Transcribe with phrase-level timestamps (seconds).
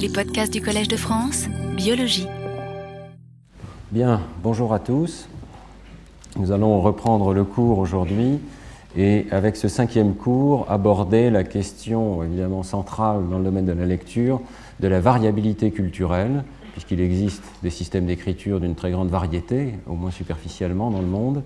[0.00, 1.46] Les podcasts du Collège de France,
[1.76, 2.26] Biologie.
[3.90, 5.28] Bien, bonjour à tous.
[6.36, 8.38] Nous allons reprendre le cours aujourd'hui
[8.96, 13.84] et avec ce cinquième cours aborder la question évidemment centrale dans le domaine de la
[13.84, 14.40] lecture
[14.80, 20.10] de la variabilité culturelle, puisqu'il existe des systèmes d'écriture d'une très grande variété, au moins
[20.10, 21.42] superficiellement dans le monde,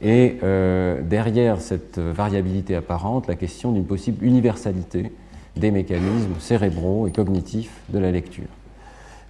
[0.00, 5.10] et euh, derrière cette variabilité apparente, la question d'une possible universalité
[5.56, 8.48] des mécanismes cérébraux et cognitifs de la lecture.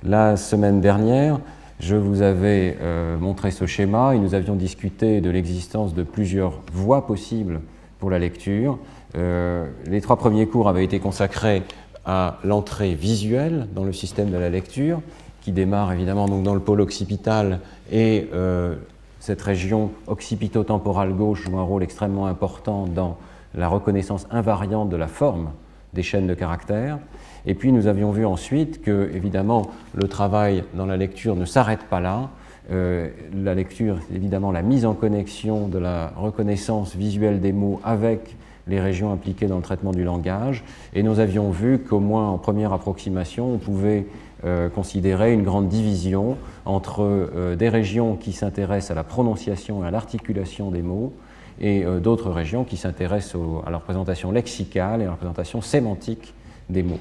[0.03, 1.41] La semaine dernière,
[1.81, 6.61] je vous avais euh, montré ce schéma et nous avions discuté de l'existence de plusieurs
[6.73, 7.61] voies possibles
[7.99, 8.79] pour la lecture.
[9.17, 11.63] Euh, les trois premiers cours avaient été consacrés
[12.05, 15.01] à l'entrée visuelle dans le système de la lecture,
[15.43, 18.77] qui démarre évidemment donc dans le pôle occipital et euh,
[19.21, 23.17] cette région occipito-temporale gauche joue un rôle extrêmement important dans
[23.55, 25.51] la reconnaissance invariante de la forme
[25.97, 26.99] des chaînes de caractères.
[27.47, 31.85] Et puis nous avions vu ensuite que, évidemment, le travail dans la lecture ne s'arrête
[31.91, 32.31] pas là.
[32.71, 38.37] Euh, la lecture, évidemment, la mise en connexion de la reconnaissance visuelle des mots avec
[38.69, 40.65] les régions impliquées dans le traitement du langage.
[40.93, 44.07] Et nous avions vu qu'au moins en première approximation, on pouvait
[44.45, 49.87] euh, considérer une grande division entre euh, des régions qui s'intéressent à la prononciation et
[49.87, 51.13] à l'articulation des mots
[51.61, 56.35] et euh, d'autres régions qui s'intéressent à la représentation lexicale et à la représentation sémantique
[56.69, 57.01] des mots.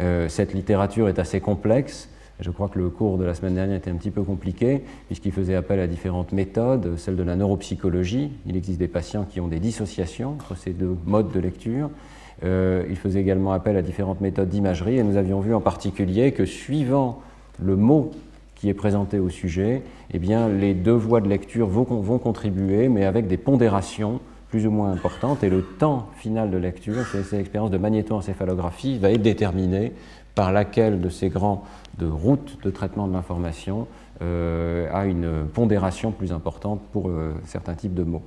[0.00, 2.08] Euh, cette littérature est assez complexe.
[2.40, 5.32] Je crois que le cours de la semaine dernière était un petit peu compliqué, puisqu'il
[5.32, 8.32] faisait appel à différentes méthodes, celle de la neuropsychologie.
[8.46, 11.90] Il existe des patients qui ont des dissociations entre ces deux modes de lecture.
[12.44, 16.32] Euh, il faisait également appel à différentes méthodes d'imagerie, et nous avions vu en particulier
[16.32, 17.20] que suivant
[17.62, 18.10] le mot
[18.56, 19.82] qui est présenté au sujet,
[20.12, 21.84] eh bien, les deux voies de lecture vont,
[22.18, 27.06] contribuer, mais avec des pondérations plus ou moins importantes, et le temps final de lecture,
[27.10, 29.92] c'est cette expérience de magnétoencéphalographie, va être déterminé
[30.34, 31.64] par laquelle de ces grands
[31.98, 33.86] de routes de traitement de l'information
[34.20, 38.22] euh, a une pondération plus importante pour euh, certains types de mots.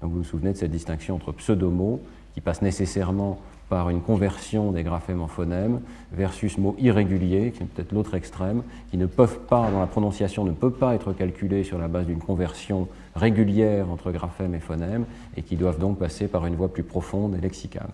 [0.00, 2.00] Vous vous souvenez de cette distinction entre pseudomots,
[2.34, 3.38] qui passent nécessairement
[3.68, 5.80] par une conversion des graphèmes en phonèmes
[6.12, 10.44] versus mots irréguliers, qui est peut-être l'autre extrême, qui ne peuvent pas, dont la prononciation
[10.44, 15.04] ne peut pas être calculée sur la base d'une conversion régulière entre graphèmes et phonèmes,
[15.36, 17.88] et qui doivent donc passer par une voie plus profonde et lexicale.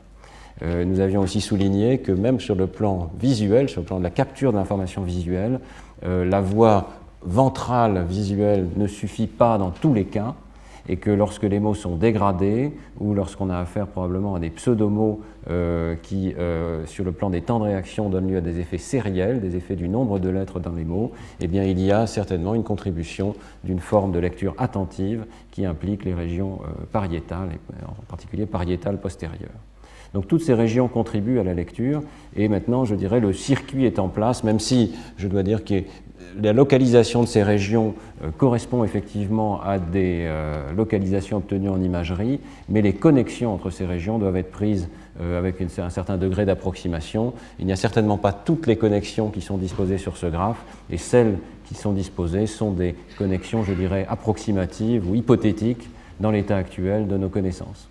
[0.63, 4.05] Euh, nous avions aussi souligné que même sur le plan visuel, sur le plan de
[4.05, 5.61] la capture d'informations visuelles,
[6.05, 6.89] euh, la voie
[7.23, 10.35] ventrale visuelle ne suffit pas dans tous les cas,
[10.91, 15.21] et que lorsque les mots sont dégradés ou lorsqu'on a affaire probablement à des pseudomots
[15.49, 18.77] euh, qui, euh, sur le plan des temps de réaction, donnent lieu à des effets
[18.77, 22.09] sériels, des effets du nombre de lettres dans les mots, eh bien il y a
[22.09, 27.51] certainement une contribution d'une forme de lecture attentive qui implique les régions euh, pariétales,
[27.87, 29.51] en particulier pariétales postérieures.
[30.13, 32.03] Donc toutes ces régions contribuent à la lecture
[32.35, 35.85] et maintenant, je dirais, le circuit est en place, même si je dois dire que
[36.41, 42.41] la localisation de ces régions euh, correspond effectivement à des euh, localisations obtenues en imagerie,
[42.69, 44.89] mais les connexions entre ces régions doivent être prises
[45.21, 47.33] euh, avec un certain degré d'approximation.
[47.59, 50.99] Il n'y a certainement pas toutes les connexions qui sont disposées sur ce graphe, et
[50.99, 55.89] celles qui sont disposées sont des connexions, je dirais, approximatives ou hypothétiques
[56.19, 57.89] dans l'état actuel de nos connaissances.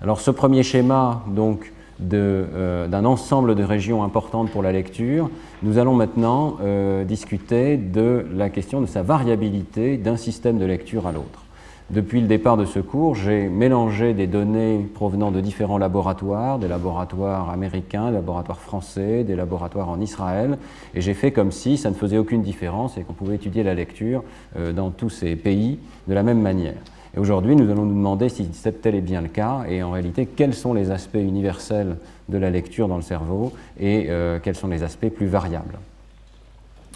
[0.00, 5.30] Alors ce premier schéma, donc, d'un ensemble de régions importantes pour la lecture,
[5.62, 11.06] nous allons maintenant euh, discuter de la question de sa variabilité d'un système de lecture
[11.06, 11.42] à l'autre.
[11.88, 16.66] Depuis le départ de ce cours, j'ai mélangé des données provenant de différents laboratoires, des
[16.66, 20.58] laboratoires américains, des laboratoires français, des laboratoires en Israël,
[20.94, 23.74] et j'ai fait comme si ça ne faisait aucune différence et qu'on pouvait étudier la
[23.74, 24.24] lecture
[24.56, 25.78] euh, dans tous ces pays
[26.08, 26.74] de la même manière.
[27.16, 28.46] Aujourd'hui, nous allons nous demander si
[28.82, 31.96] tel est bien le cas, et en réalité, quels sont les aspects universels
[32.28, 35.78] de la lecture dans le cerveau, et euh, quels sont les aspects plus variables.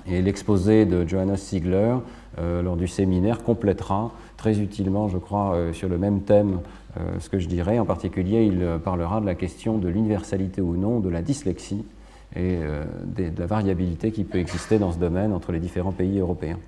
[0.07, 1.95] Et l'exposé de Johannes Ziegler,
[2.39, 6.61] euh, lors du séminaire, complétera très utilement, je crois, euh, sur le même thème
[7.21, 7.79] ce que je dirais.
[7.79, 11.85] En particulier, il parlera de la question de l'universalité ou non de la dyslexie
[12.35, 12.59] et
[13.05, 16.59] de la variabilité qui peut exister dans ce domaine entre les différents pays européens.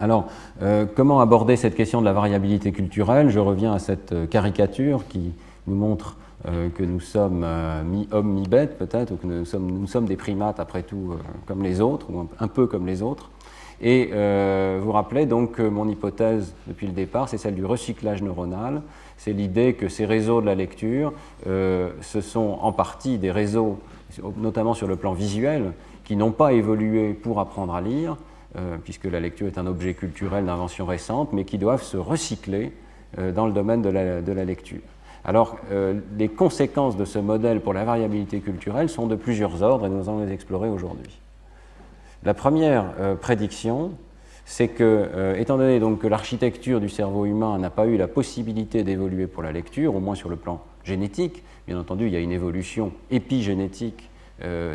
[0.00, 0.28] Alors,
[0.62, 3.30] euh, comment aborder cette question de la variabilité culturelle?
[3.30, 5.32] Je reviens à cette euh, caricature qui
[5.66, 6.16] nous montre
[6.46, 7.44] euh, que nous sommes
[7.84, 11.14] mi-homme, mi-bête peut-être, ou que nous sommes, des primates après tout
[11.46, 13.30] comme les autres, ou un, peu comme les autres.
[13.80, 14.10] Et
[14.80, 18.82] vous rappelez donc que mon hypothèse depuis le départ, c'est celle du recyclage neuronal.
[19.16, 21.12] C'est l'idée que ces réseaux de la lecture,
[21.44, 23.78] ce sont en partie des réseaux,
[24.36, 25.72] notamment sur le plan visuel,
[26.04, 28.16] qui n'ont pas évolué pour apprendre à lire,
[28.84, 32.72] puisque la lecture est un objet culturel d'invention récente, mais qui doivent se recycler
[33.16, 34.80] euh, dans le domaine de la, lecture.
[35.24, 39.86] Alors, euh, les conséquences de ce modèle pour la variabilité culturelle sont de plusieurs ordres
[39.86, 41.18] et nous allons les explorer aujourd'hui.
[42.22, 43.92] La première euh, prédiction,
[44.44, 48.08] c'est que, euh, étant donné donc que l'architecture du cerveau humain n'a pas eu la
[48.08, 52.16] possibilité d'évoluer pour la lecture, au moins sur le plan génétique, bien entendu, il y
[52.16, 54.10] a une évolution épigénétique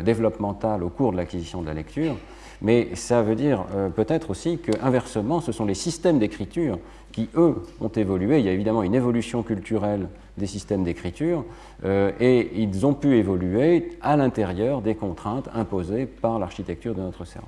[0.04, 2.16] développementale au cours de l'acquisition de la lecture,
[2.64, 3.64] mais ça veut dire
[3.94, 6.78] peut-être aussi qu'inversement, ce sont les systèmes d'écriture
[7.14, 8.40] qui, eux, ont évolué.
[8.40, 11.44] Il y a évidemment une évolution culturelle des systèmes d'écriture,
[11.84, 17.24] euh, et ils ont pu évoluer à l'intérieur des contraintes imposées par l'architecture de notre
[17.24, 17.46] cerveau.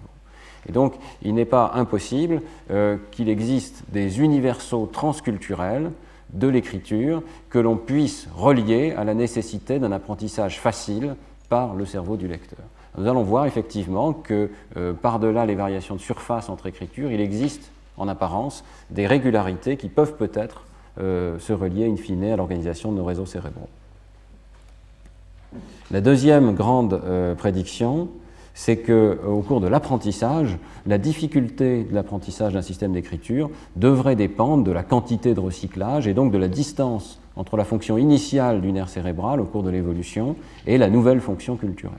[0.69, 5.91] Et donc, il n'est pas impossible euh, qu'il existe des universaux transculturels
[6.33, 11.17] de l'écriture que l'on puisse relier à la nécessité d'un apprentissage facile
[11.49, 12.59] par le cerveau du lecteur.
[12.97, 17.71] Nous allons voir effectivement que euh, par-delà les variations de surface entre écritures, il existe
[17.99, 20.65] en apparence, des régularités qui peuvent peut-être
[20.99, 23.69] euh, se relier in fine à l'organisation de nos réseaux cérébraux.
[25.91, 28.09] La deuxième grande euh, prédiction,
[28.55, 30.57] c'est qu'au cours de l'apprentissage,
[30.87, 36.15] la difficulté de l'apprentissage d'un système d'écriture devrait dépendre de la quantité de recyclage et
[36.15, 40.37] donc de la distance entre la fonction initiale du nerf cérébral au cours de l'évolution
[40.67, 41.99] et la nouvelle fonction culturelle.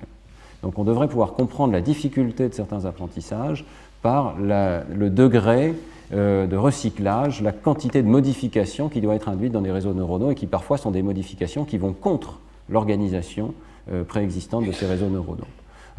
[0.63, 3.65] Donc on devrait pouvoir comprendre la difficulté de certains apprentissages
[4.01, 5.75] par le degré
[6.13, 10.31] euh, de recyclage, la quantité de modifications qui doit être induite dans des réseaux neuronaux
[10.31, 12.39] et qui parfois sont des modifications qui vont contre
[12.69, 13.53] l'organisation
[13.91, 15.47] euh, préexistante de ces réseaux neuronaux.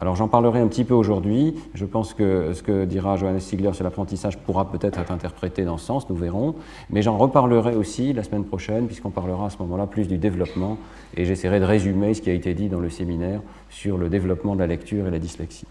[0.00, 1.56] Alors j'en parlerai un petit peu aujourd'hui.
[1.74, 5.76] Je pense que ce que dira Johannes Stigler sur l'apprentissage pourra peut-être être interprété dans
[5.76, 6.54] ce sens, nous verrons.
[6.90, 10.78] Mais j'en reparlerai aussi la semaine prochaine, puisqu'on parlera à ce moment-là plus du développement,
[11.16, 13.40] et j'essaierai de résumer ce qui a été dit dans le séminaire
[13.70, 15.66] sur le développement de la lecture et la dyslexie.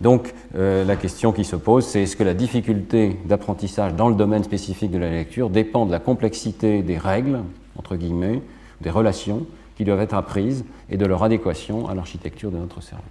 [0.00, 4.14] Donc euh, la question qui se pose, c'est est-ce que la difficulté d'apprentissage dans le
[4.14, 7.40] domaine spécifique de la lecture dépend de la complexité des règles,
[7.76, 8.40] entre guillemets,
[8.82, 9.46] des relations
[9.76, 13.04] qui doivent être apprises et de leur adéquation à l'architecture de notre cerveau.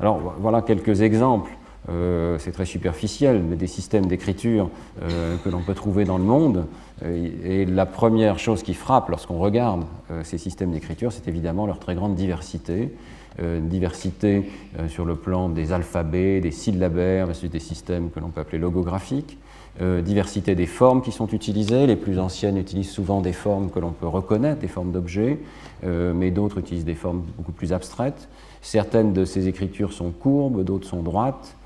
[0.00, 1.50] Alors voilà quelques exemples,
[1.88, 4.70] euh, c'est très superficiel, mais des systèmes d'écriture
[5.02, 6.66] euh, que l'on peut trouver dans le monde.
[7.04, 9.84] et la première chose qui frappe lorsqu'on regarde
[10.22, 12.90] ces systèmes d'écriture, c'est évidemment leur très grande diversité
[13.38, 18.40] euh, diversité euh, sur le plan des alphabets, des syllabaires, des systèmes que l'on peut
[18.40, 19.36] appeler logographiques,
[19.82, 21.86] euh, diversité des formes qui sont utilisées.
[21.86, 25.38] Les plus anciennes utilisent souvent des formes que l'on peut reconnaître, des formes d'objets,
[25.84, 28.28] mais d'autres utilisent des formes beaucoup plus abstraites.
[28.62, 31.56] Certaines de ces écritures sont courbes, d'autres sont droites.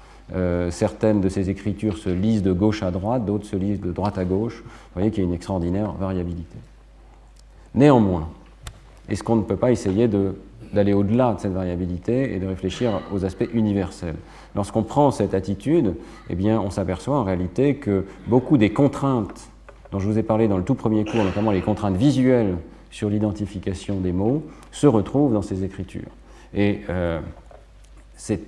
[0.71, 4.19] certaines de ces écritures se lisent de gauche à droite, d'autres se lisent de droite
[4.19, 4.63] à gauche.
[4.65, 6.57] Vous voyez qu'il y a une extraordinaire variabilité.
[7.75, 8.29] Néanmoins,
[9.09, 10.09] est-ce qu'on ne peut pas essayer
[10.73, 14.17] d'aller au-delà de cette variabilité et de réfléchir aux aspects universels?
[14.55, 15.95] Lorsqu'on prend cette attitude,
[16.29, 19.51] eh bien, on s'aperçoit en réalité que beaucoup des contraintes
[19.93, 22.57] dont je vous ai parlé dans le tout premier cours, notamment les contraintes visuelles
[22.91, 26.11] sur l'identification des mots, se retrouvent dans ces écritures.
[26.55, 27.21] Et euh,
[28.17, 28.41] c'est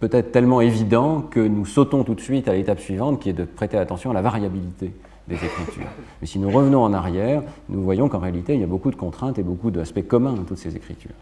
[0.00, 3.44] peut-être tellement évident que nous sautons tout de suite à l'étape suivante, qui est de
[3.44, 4.92] prêter attention à la variabilité
[5.28, 5.86] des écritures.
[6.20, 8.96] Mais si nous revenons en arrière, nous voyons qu'en réalité, il y a beaucoup de
[8.96, 11.14] contraintes et beaucoup d'aspects communs dans toutes ces écritures.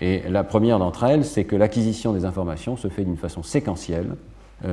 [0.00, 4.16] Et la première d'entre elles, c'est que l'acquisition des informations se fait d'une façon séquentielle,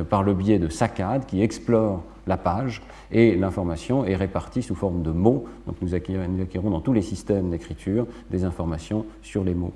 [0.09, 2.81] par le biais de saccades qui explorent la page,
[3.11, 5.45] et l'information est répartie sous forme de mots.
[5.67, 9.73] Donc nous acquérons dans tous les systèmes d'écriture des informations sur les mots.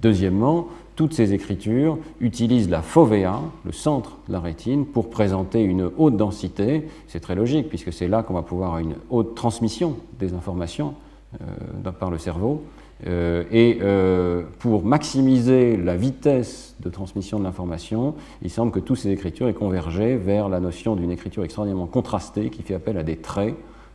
[0.00, 5.90] Deuxièmement, toutes ces écritures utilisent la fovea, le centre de la rétine, pour présenter une
[5.98, 6.86] haute densité.
[7.08, 10.94] C'est très logique, puisque c'est là qu'on va pouvoir avoir une haute transmission des informations
[11.40, 12.62] euh, par le cerveau.
[13.06, 18.98] Euh, et euh, pour maximiser la vitesse de transmission de l'information, il semble que toutes
[18.98, 23.02] ces écritures aient convergé vers la notion d'une écriture extraordinairement contrastée qui fait appel à
[23.02, 23.54] des traits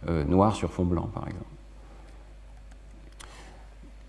[0.10, 1.46] euh, noirs sur fond blanc, par exemple.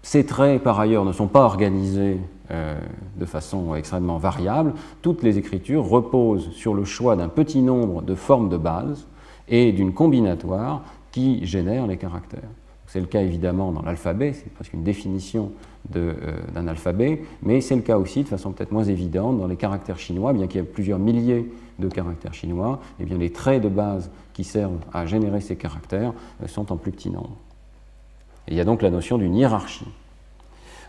[0.02, 4.72] Ces traits, par ailleurs, ne sont pas organisés de façon extrêmement variable.
[5.02, 9.08] Toutes les écritures reposent sur le choix d'un petit nombre de formes de base
[9.48, 12.48] et d'une combinatoire qui génère les caractères.
[12.96, 15.52] C'est le cas évidemment dans l'alphabet, c'est presque une définition
[15.96, 16.14] euh,
[16.54, 19.98] d'un alphabet, mais c'est le cas aussi de façon peut-être moins évidente dans les caractères
[19.98, 21.46] chinois, bien qu'il y ait plusieurs milliers
[21.78, 25.56] de caractères chinois, et eh bien les traits de base qui servent à générer ces
[25.56, 27.36] caractères euh, sont en plus petit nombre.
[28.48, 29.92] il y a donc la notion d'une hiérarchie.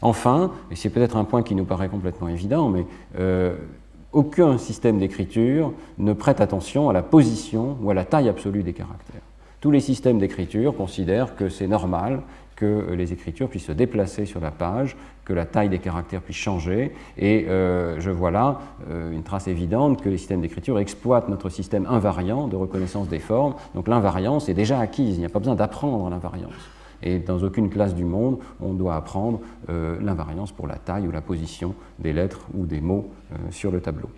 [0.01, 2.85] Enfin, et c'est peut-être un point qui nous paraît complètement évident, mais
[3.19, 3.57] euh,
[4.13, 8.71] aucun système d'écriture ne prête attention à la position ou à la taille absolue des
[8.71, 9.26] caractères.
[9.59, 12.21] Tous les systèmes d'écriture considèrent que c'est normal
[12.57, 16.37] que les écritures puissent se déplacer sur la page, que la taille des caractères puisse
[16.37, 16.91] changer.
[17.17, 18.59] Et euh, je vois là
[18.89, 23.19] euh, une trace évidente que les systèmes d'écriture exploitent notre système invariant de reconnaissance des
[23.19, 23.53] formes.
[23.75, 26.53] Donc l'invariance est déjà acquise, il n'y a pas besoin d'apprendre l'invariance.
[27.03, 31.11] Et dans aucune classe du monde, on doit apprendre euh, l'invariance pour la taille ou
[31.11, 33.09] la position des lettres ou des mots
[33.51, 34.09] sur le tableau.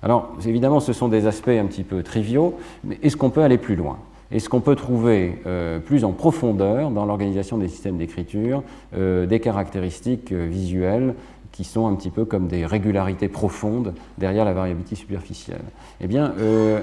[0.00, 2.54] Alors, évidemment, ce sont des aspects un petit peu triviaux,
[2.84, 3.98] mais est-ce qu'on peut aller plus loin?
[4.34, 8.64] Et ce qu'on peut trouver euh, plus en profondeur dans l'organisation des systèmes d'écriture,
[8.96, 11.14] euh, des caractéristiques euh, visuelles
[11.52, 15.62] qui sont un petit peu comme des régularités profondes derrière la variabilité superficielle.
[16.00, 16.34] Eh bien,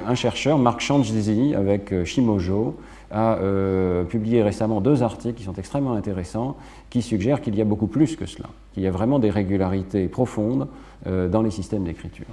[0.08, 2.78] un chercheur, Marc Changizi, avec Shimojo,
[3.12, 3.38] a
[4.08, 6.56] publié récemment deux articles qui sont extrêmement intéressants,
[6.90, 10.08] qui suggèrent qu'il y a beaucoup plus que cela, qu'il y a vraiment des régularités
[10.08, 10.70] profondes
[11.06, 12.28] dans les systèmes d'écriture.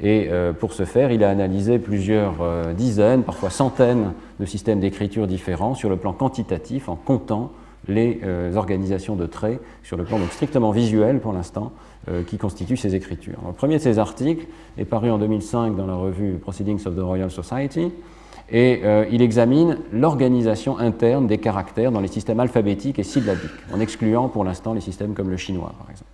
[0.00, 4.80] Et euh, pour ce faire, il a analysé plusieurs euh, dizaines, parfois centaines de systèmes
[4.80, 7.52] d'écriture différents sur le plan quantitatif en comptant
[7.86, 11.72] les euh, organisations de traits sur le plan strictement visuel pour l'instant
[12.26, 13.38] qui constituent ces écritures.
[13.46, 14.46] le premier de ces articles
[14.76, 17.92] est paru en 2005 dans la revue Proceedings of the Royal Society
[18.50, 24.28] et il examine l'organisation interne des caractères dans les systèmes alphabétiques et syllabiques, en excluant
[24.28, 26.10] pour l'instant les systèmes comme le chinois par exemple.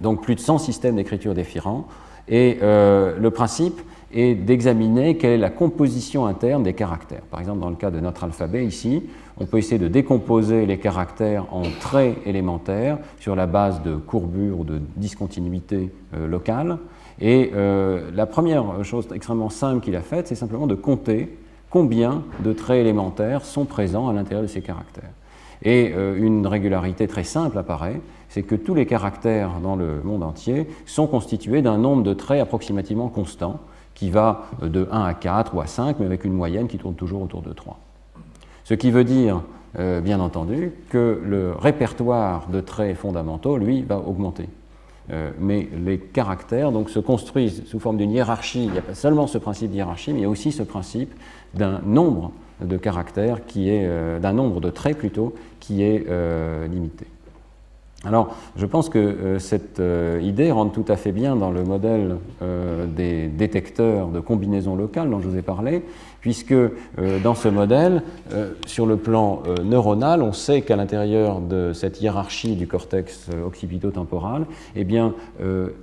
[0.00, 1.88] Donc plus de 100 systèmes d'écriture différents
[2.28, 3.80] et euh, le principe
[4.12, 7.22] est d'examiner quelle est la composition interne des caractères.
[7.30, 9.02] Par exemple, dans le cas de notre alphabet ici,
[9.38, 14.60] on peut essayer de décomposer les caractères en traits élémentaires sur la base de courbures
[14.60, 16.78] ou de discontinuités euh, locales.
[17.20, 21.36] Et euh, la première chose extrêmement simple qu'il a faite, c'est simplement de compter
[21.70, 25.10] combien de traits élémentaires sont présents à l'intérieur de ces caractères.
[25.62, 28.00] Et une régularité très simple apparaît,
[28.36, 32.42] c'est que tous les caractères dans le monde entier sont constitués d'un nombre de traits
[32.42, 33.60] approximativement constant,
[33.94, 36.96] qui va de 1 à 4 ou à 5, mais avec une moyenne qui tourne
[36.96, 37.78] toujours autour de 3.
[38.64, 39.40] Ce qui veut dire,
[39.78, 44.50] euh, bien entendu, que le répertoire de traits fondamentaux, lui, va augmenter.
[45.10, 48.66] Euh, mais les caractères donc, se construisent sous forme d'une hiérarchie.
[48.66, 50.62] Il n'y a pas seulement ce principe de hiérarchie, mais il y a aussi ce
[50.62, 51.14] principe
[51.54, 56.06] d'un nombre de caractères qui est, euh, d'un nombre de traits plutôt, qui est
[56.68, 57.06] limité.
[58.06, 61.64] Alors, je pense que euh, cette euh, idée rentre tout à fait bien dans le
[61.64, 65.82] modèle euh, des détecteurs de combinaisons locales dont je vous ai parlé,
[66.20, 66.54] puisque
[67.22, 68.02] dans ce modèle,
[68.66, 74.82] sur le plan neuronal, on sait qu'à l'intérieur de cette hiérarchie du cortex occipito-temporal, eh
[74.82, 75.14] bien,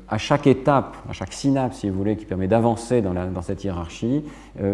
[0.10, 3.63] à chaque étape, à chaque synapse, si vous voulez, qui permet d'avancer dans, dans, cette
[3.63, 4.25] hiérarchie,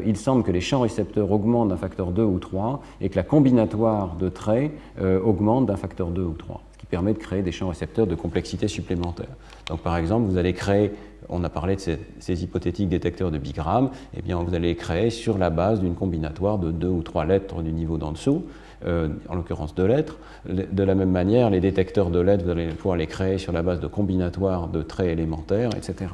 [0.08, 3.24] il semble que les champs récepteurs augmentent d'un facteur 2 ou 3 et que la
[3.24, 4.72] combinatoire de traits
[5.24, 9.30] augmente d'un facteur 2 ou 3 permet de créer des champs récepteurs de complexité supplémentaire.
[9.68, 10.92] Donc par exemple, vous allez créer,
[11.30, 15.10] on a parlé de ces, hypothétiques détecteurs de bigrammes, eh bien vous allez les créer
[15.10, 18.44] sur la base d'une combinatoire de deux ou trois lettres du niveau d'en dessous,
[18.86, 20.18] euh, en l'occurrence deux lettres.
[20.48, 23.62] De la même manière, les détecteurs de lettres, vous allez pouvoir les créer sur la
[23.62, 26.12] base de combinatoires de traits élémentaires, etc.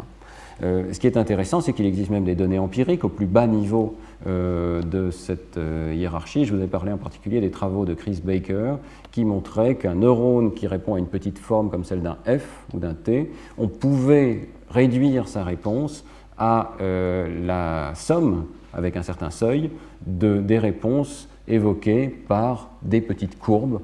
[0.63, 3.47] Euh, ce qui est intéressant, c'est qu'il existe même des données empiriques au plus bas
[3.47, 3.95] niveau
[4.25, 6.45] euh, de cette euh, hiérarchie.
[6.45, 8.75] Je vous ai parlé en particulier des travaux de Chris Baker
[9.11, 12.79] qui montraient qu'un neurone qui répond à une petite forme comme celle d'un F ou
[12.79, 16.05] d'un T, on pouvait réduire sa réponse
[16.37, 19.71] à la somme, avec un certain seuil,
[20.05, 23.79] de, des réponses évoquées par des petites courbes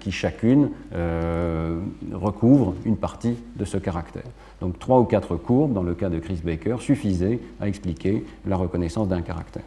[0.00, 0.70] qui chacune
[2.12, 4.24] recouvre une partie de ce caractère.
[4.60, 8.56] Donc trois ou quatre courbes, dans le cas de Chris Baker, suffisaient à expliquer la
[8.56, 9.64] reconnaissance d'un caractère.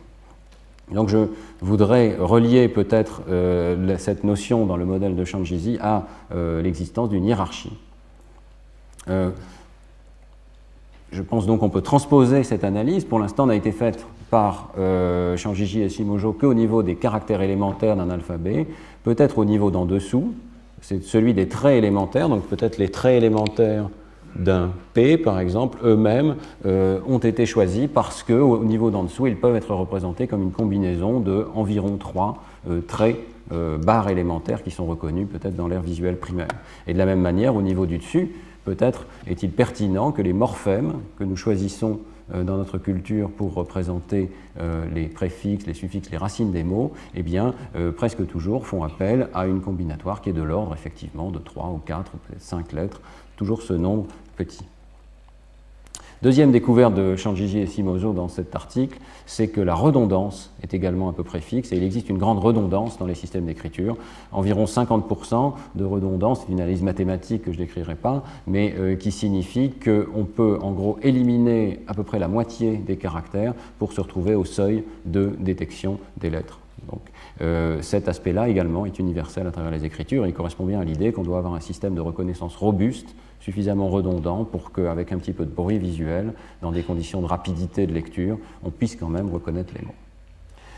[0.91, 1.27] Donc je
[1.61, 7.25] voudrais relier peut-être euh, cette notion dans le modèle de Shanjizi à euh, l'existence d'une
[7.25, 7.77] hiérarchie.
[9.07, 9.29] Euh,
[11.11, 13.05] je pense donc qu'on peut transposer cette analyse.
[13.05, 18.09] Pour l'instant, n'a été faite par euh, et Shimojo qu'au niveau des caractères élémentaires d'un
[18.09, 18.67] alphabet,
[19.03, 20.33] peut-être au niveau d'en dessous,
[20.81, 23.89] c'est celui des traits élémentaires, donc peut-être les traits élémentaires
[24.35, 29.37] d'un P, par exemple, eux-mêmes euh, ont été choisis parce qu'au niveau d'en dessous, ils
[29.37, 33.17] peuvent être représentés comme une combinaison de environ trois euh, traits
[33.51, 36.47] euh, barres élémentaires qui sont reconnus peut-être dans l'air visuel primaire.
[36.87, 38.31] Et de la même manière, au niveau du dessus,
[38.65, 41.99] peut-être est-il pertinent que les morphèmes que nous choisissons
[42.33, 44.31] dans notre culture pour représenter
[44.93, 47.53] les préfixes, les suffixes, les racines des mots, eh bien,
[47.97, 51.77] presque toujours font appel à une combinatoire qui est de l'ordre, effectivement, de 3 ou
[51.77, 53.01] 4 ou 5 lettres
[53.39, 54.65] toujours ce nombre petit.
[56.21, 61.07] Deuxième découverte de Chanjiji et Simozo dans cet article, c'est que la redondance est également
[61.07, 63.95] un peu près fixe et il existe une grande redondance dans les systèmes d'écriture.
[64.33, 69.13] Environ 50% de redondance, c'est une analyse mathématique que je n'écrirai pas, mais euh, qui
[69.13, 74.01] signifie qu'on peut en gros éliminer à peu près la moitié des caractères pour se
[74.01, 76.59] retrouver au seuil de détection des lettres
[76.91, 77.01] Donc,
[77.81, 81.13] cet aspect-là également est universel à travers les écritures et il correspond bien à l'idée
[81.13, 83.15] qu'on doit avoir un système de reconnaissance robuste,
[83.49, 87.87] suffisamment redondant pour qu'avec un petit peu de bruit visuel, dans des conditions de rapidité
[87.87, 89.95] de lecture, on puisse quand même reconnaître les mots.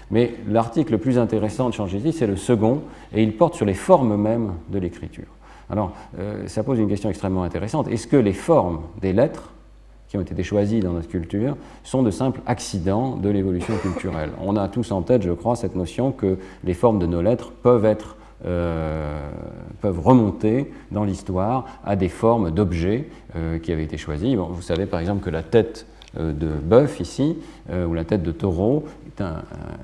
[0.09, 3.73] Mais l'article le plus intéressant de Changési, c'est le second, et il porte sur les
[3.73, 5.27] formes mêmes de l'écriture.
[5.69, 7.89] Alors, euh, ça pose une question extrêmement intéressante.
[7.89, 9.51] Est-ce que les formes des lettres
[10.07, 14.31] qui ont été choisies dans notre culture sont de simples accidents de l'évolution culturelle?
[14.41, 17.51] On a tous en tête, je crois, cette notion que les formes de nos lettres
[17.51, 19.29] peuvent être euh,
[19.81, 24.36] peuvent remonter dans l'histoire à des formes d'objets euh, qui avaient été choisis.
[24.36, 25.86] vous savez par exemple que la tête
[26.17, 27.38] de bœuf ici,
[27.71, 28.83] ou la tête de taureau,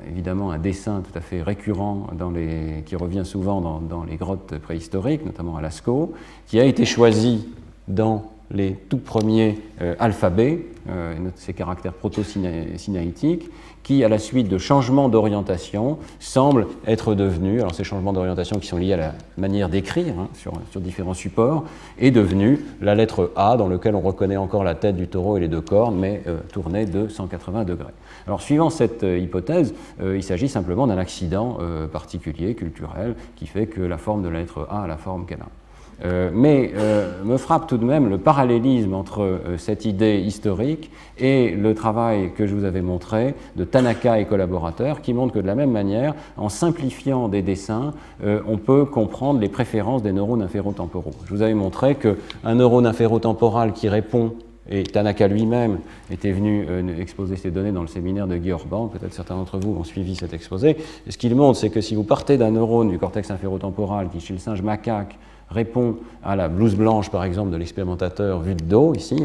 [0.09, 4.57] évidemment un dessin tout à fait récurrent dans les, qui revient souvent dans, les grottes
[4.57, 6.13] préhistoriques, notamment à Lascaux,
[6.47, 7.47] qui a été choisi
[7.87, 13.49] dans les tout premiers euh, alphabets, euh, ces caractères proto-sinaïtiques,
[13.87, 18.67] qui, à la suite de changements d'orientation, semblent être devenus, alors ces changements d'orientation qui
[18.67, 20.51] sont liés à la manière d'écrire hein, sur,
[20.81, 21.63] différents supports,
[21.97, 25.39] est devenu la lettre A, dans lequel on reconnaît encore la tête du taureau et
[25.39, 27.93] les deux cornes, mais euh, tournée de 180 degrés.
[28.25, 31.57] Alors, suivant cette euh, hypothèse, euh, il s'agit simplement d'un accident
[31.93, 35.39] particulier, culturel, qui fait que la forme de la lettre A a la forme qu'elle
[35.39, 35.66] a.
[36.05, 40.91] Euh, mais euh, me frappe tout de même le parallélisme entre euh, cette idée historique
[41.17, 45.39] et le travail que je vous avais montré de Tanaka et collaborateurs, qui montre que
[45.39, 50.43] de la même manière, en simplifiant des dessins, on peut comprendre les préférences des neurones
[50.43, 51.13] inférotemporaux.
[51.25, 54.33] Je vous avais montré qu'un neurone inférotemporal qui répond
[54.69, 55.79] et Tanaka lui-même
[56.11, 56.67] était venu
[56.99, 60.15] exposer ces données dans le séminaire de Guy Orban, peut-être certains d'entre vous ont suivi
[60.15, 60.77] cet exposé.
[61.07, 64.19] Et ce qu'il montre, c'est que si vous partez d'un neurone du cortex inférotemporal qui,
[64.19, 65.17] chez le singe macaque,
[65.49, 69.15] répond à la blouse blanche, par exemple, de l'expérimentateur vu de dos, ici,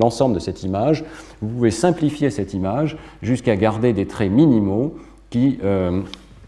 [0.00, 1.04] l'ensemble de cette image,
[1.40, 4.96] vous pouvez simplifier cette image jusqu'à garder des traits minimaux
[5.30, 6.00] qui euh,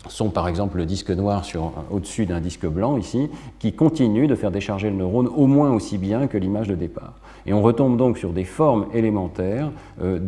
[0.09, 1.45] sont par exemple le disque noir
[1.91, 5.99] au-dessus d'un disque blanc ici, qui continue de faire décharger le neurone au moins aussi
[5.99, 7.15] bien que l'image de départ.
[7.47, 9.71] Et on retombe donc sur des formes élémentaires
[10.03, 10.21] euh,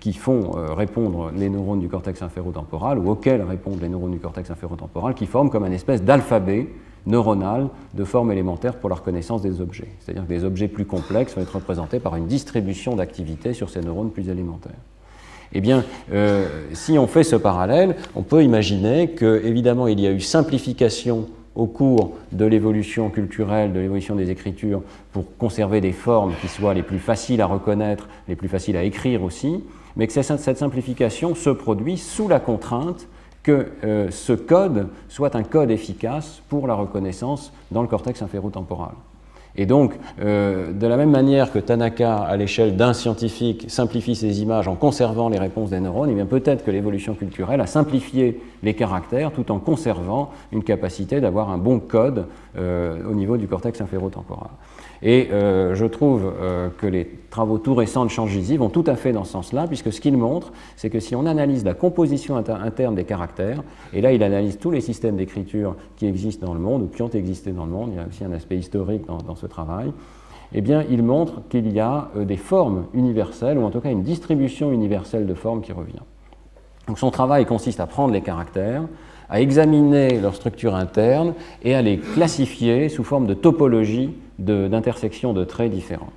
[0.00, 4.18] qui font euh, répondre les neurones du cortex inférotemporal, ou auxquelles répondent les neurones du
[4.18, 6.68] cortex inférotemporal, qui forment comme une espèce d'alphabet
[7.06, 9.88] neuronale de forme élémentaire pour la reconnaissance des objets.
[10.00, 13.80] C'est-à-dire que des objets plus complexes vont être représentés par une distribution d'activité sur ces
[13.80, 14.72] neurones plus élémentaires.
[15.52, 20.06] Eh bien, euh, si on fait ce parallèle, on peut imaginer que, évidemment, il y
[20.06, 25.92] a eu simplification au cours de l'évolution culturelle, de l'évolution des écritures, pour conserver des
[25.92, 29.62] formes qui soient les plus faciles à reconnaître, les plus faciles à écrire aussi,
[29.96, 33.08] mais que cette simplification se produit sous la contrainte
[33.46, 38.94] que euh, ce code soit un code efficace pour la reconnaissance dans le cortex inférotemporal.
[39.54, 44.42] Et donc, euh, de la même manière que Tanaka, à l'échelle d'un scientifique, simplifie ses
[44.42, 48.74] images en conservant les réponses des neurones, eh peut-être que l'évolution culturelle a simplifié les
[48.74, 52.26] caractères tout en conservant une capacité d'avoir un bon code
[52.58, 54.50] euh, au niveau du cortex inférotemporal.
[55.02, 58.96] Et euh, je trouve euh, que les travaux tout récents de Changizi vont tout à
[58.96, 62.36] fait dans ce sens-là, puisque ce qu'ils montrent, c'est que si on analyse la composition
[62.36, 66.60] interne des caractères, et là il analyse tous les systèmes d'écriture qui existent dans le
[66.60, 69.02] monde, ou qui ont existé dans le monde, il y a aussi un aspect historique
[69.06, 69.92] dans, ce travail,
[70.54, 73.90] eh bien il montre qu'il y a euh, des formes universelles, ou en tout cas
[73.90, 76.02] une distribution universelle de formes qui revient.
[76.88, 78.84] Donc son travail consiste à prendre les caractères,
[79.28, 85.44] à examiner leur structure interne et à les classifier sous forme de topologie d'intersections de,
[85.44, 86.12] traits différents.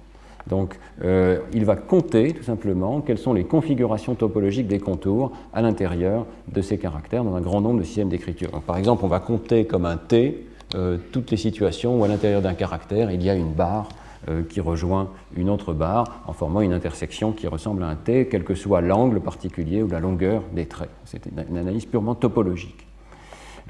[0.48, 5.62] Donc, euh, il va compter tout simplement quelles sont les configurations topologiques des contours à
[5.62, 8.50] l'intérieur de ces caractères dans un grand nombre de systèmes d'écriture.
[8.66, 12.42] Par exemple, on va compter comme un T euh, toutes les situations où à l'intérieur
[12.42, 13.90] d'un caractère il y a une barre
[14.28, 18.28] euh, qui rejoint une autre barre en formant une intersection qui ressemble à un T,
[18.28, 20.90] quel que soit l'angle particulier ou la longueur des traits.
[21.06, 22.89] C'est une analyse purement topologique.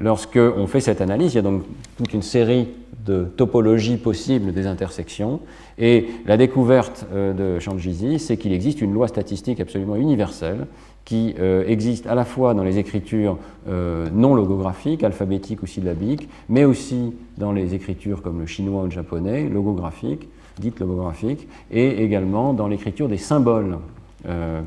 [0.00, 1.62] Lorsqu'on fait cette analyse, il y a donc
[1.96, 2.68] toute une série
[3.04, 5.40] de topologies possibles des intersections.
[5.78, 10.66] Et la découverte euh, de Changizi, c'est qu'il existe une loi statistique absolument universelle
[11.04, 16.28] qui euh, existe à la fois dans les écritures euh, non logographiques, alphabétiques ou syllabiques,
[16.48, 22.02] mais aussi dans les écritures comme le chinois ou le japonais, logographiques, dites logographiques, et
[22.04, 23.78] également dans l'écriture des symboles,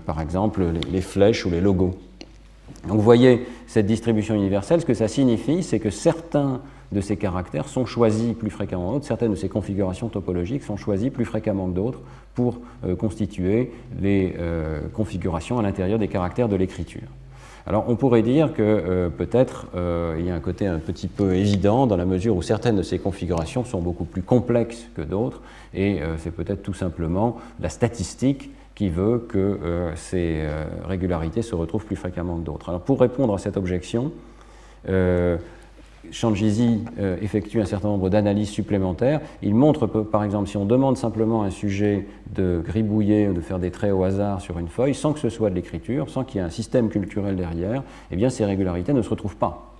[0.07, 1.93] par exemple les flèches ou les logos.
[2.87, 7.17] Donc vous voyez cette distribution universelle, ce que ça signifie, c'est que certains de ces
[7.17, 11.25] caractères sont choisis plus fréquemment que d'autres, certaines de ces configurations topologiques sont choisies plus
[11.25, 12.01] fréquemment que d'autres
[12.35, 17.07] pour euh, constituer les euh, configurations à l'intérieur des caractères de l'écriture.
[17.65, 19.67] Alors on pourrait dire que euh, peut-être
[20.19, 22.83] il y a un côté un petit peu évident dans la mesure où certaines de
[22.83, 25.41] ces configurations sont beaucoup plus complexes que d'autres.
[25.73, 31.55] Et c'est peut-être tout simplement la statistique qui veut que euh, ces euh, régularités se
[31.55, 32.69] retrouvent plus fréquemment que d'autres.
[32.69, 34.11] Alors pour répondre à cette objection,
[36.11, 36.83] Shanjizi
[37.21, 39.21] effectue un certain nombre d'analyses supplémentaires.
[39.41, 42.05] Il montre, par exemple, si on demande simplement à un sujet
[42.35, 45.29] de gribouiller ou de faire des traits au hasard sur une feuille, sans que ce
[45.29, 48.91] soit de l'écriture, sans qu'il y ait un système culturel derrière, eh bien ces régularités
[48.91, 49.72] ne se retrouvent pas.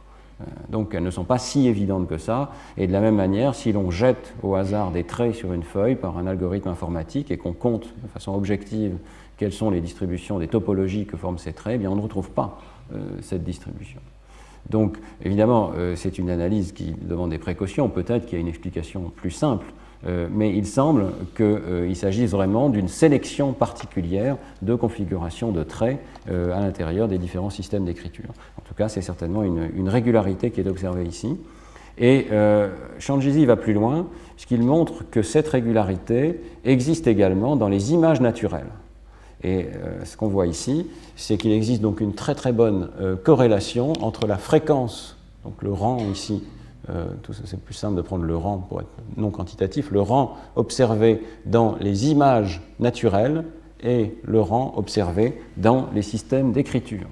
[0.44, 2.52] Euh, donc elles ne sont pas si évidentes que ça.
[2.78, 5.96] Et de la même manière, si l'on jette au hasard des traits sur une feuille
[5.96, 8.98] par un algorithme informatique et qu'on compte de façon objective
[9.38, 12.30] quelles sont les distributions des topologies que forment ces traits, eh bien on ne retrouve
[12.30, 12.60] pas
[12.94, 14.00] euh, cette distribution.
[14.70, 17.90] Donc évidemment, euh, c'est une analyse qui demande des précautions.
[17.90, 19.66] Peut-être qu'il y a une explication plus simple
[20.06, 26.00] euh, mais il semble qu'il euh, s'agisse vraiment d'une sélection particulière de configuration de traits
[26.30, 28.30] euh, à l'intérieur des différents systèmes d'écriture.
[28.58, 31.38] En tout cas, c'est certainement une, régularité qui est observée ici.
[31.98, 32.70] Et euh,
[33.46, 38.72] va plus loin, puisqu'il montre que cette régularité existe également dans les images naturelles.
[39.46, 39.68] Et
[40.06, 40.88] ce qu'on voit ici,
[41.18, 42.90] c'est qu'il existe donc une très très bonne
[43.26, 46.44] corrélation entre la fréquence, donc le rang ici,
[46.90, 47.06] euh,
[47.46, 51.76] c'est plus simple de prendre le rang pour être non quantitatif, le rang observé dans
[51.80, 53.46] les images naturelles
[53.82, 57.08] et le rang observé dans les systèmes d'écriture.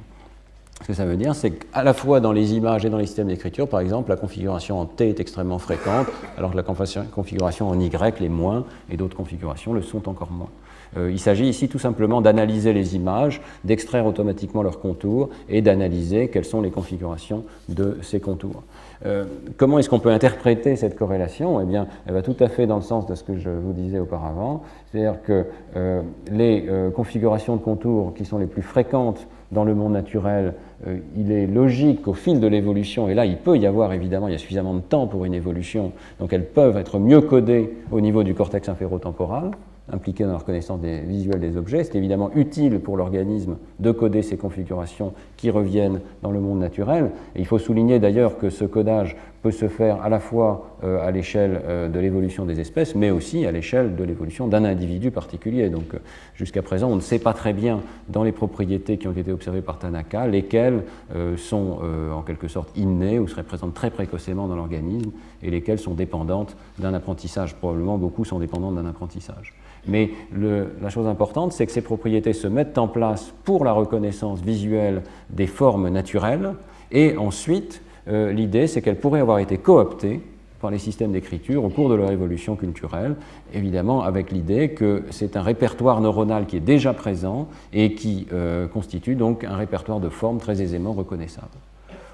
[0.81, 3.05] Ce que ça veut dire, c'est qu'à la fois dans les images et dans les
[3.05, 6.07] systèmes d'écriture, par exemple, la configuration en T est extrêmement fréquente,
[6.37, 10.49] alors que la configuration en Y l'est moins, et d'autres configurations le sont encore moins.
[10.97, 16.29] Euh, il s'agit ici tout simplement d'analyser les images, d'extraire automatiquement leurs contours et d'analyser
[16.29, 18.63] quelles sont les configurations de ces contours.
[19.05, 19.25] Euh,
[19.57, 21.59] comment est-ce qu'on peut interpréter cette corrélation?
[21.61, 23.73] Eh bien, elle va tout à fait dans le sens de ce que je vous
[23.73, 24.61] disais auparavant,
[24.91, 29.75] c'est-à-dire que euh, les euh, configurations de contours qui sont les plus fréquentes dans le
[29.75, 30.53] monde naturel,
[31.17, 34.31] il est logique qu'au fil de l'évolution, et là il peut y avoir évidemment, il
[34.31, 37.99] y a suffisamment de temps pour une évolution, donc elles peuvent être mieux codées au
[37.99, 39.51] niveau du cortex inférotemporal,
[39.91, 41.83] impliqués dans la reconnaissance visuelle des objets.
[41.83, 47.11] C'est évidemment utile pour l'organisme de coder ces configurations qui reviennent dans le monde naturel.
[47.35, 51.11] Il faut souligner d'ailleurs que ce codage peut se faire à la fois euh, à
[51.11, 55.69] l'échelle euh, de l'évolution des espèces, mais aussi à l'échelle de l'évolution d'un individu particulier.
[55.69, 55.99] Donc euh,
[56.35, 59.61] jusqu'à présent, on ne sait pas très bien dans les propriétés qui ont été observées
[59.61, 60.83] par Tanaka lesquelles
[61.37, 61.79] sont
[62.13, 66.55] en quelque sorte innées ou seraient présentes très précocement dans l'organisme et lesquelles sont dépendantes
[66.79, 67.55] d'un apprentissage.
[67.55, 69.53] Probablement beaucoup sont dépendantes d'un apprentissage.
[69.87, 74.41] Mais la chose importante, c'est que ces propriétés se mettent en place pour la reconnaissance
[74.41, 76.53] visuelle des formes naturelles,
[76.91, 80.21] et ensuite, euh, l'idée, c'est qu'elles pourraient avoir été cooptées
[80.59, 83.15] par les systèmes d'écriture au cours de leur évolution culturelle,
[83.53, 88.67] évidemment avec l'idée que c'est un répertoire neuronal qui est déjà présent et qui euh,
[88.67, 91.47] constitue donc un répertoire de formes très aisément reconnaissable.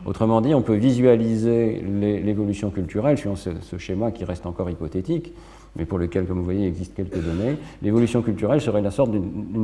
[0.05, 1.83] Autrement dit, on peut visualiser
[2.23, 5.33] l'évolution culturelle suivant ce, schéma qui reste encore hypothétique,
[5.75, 9.11] mais pour lequel, comme vous voyez, il existe quelques données, l'évolution culturelle serait une sorte,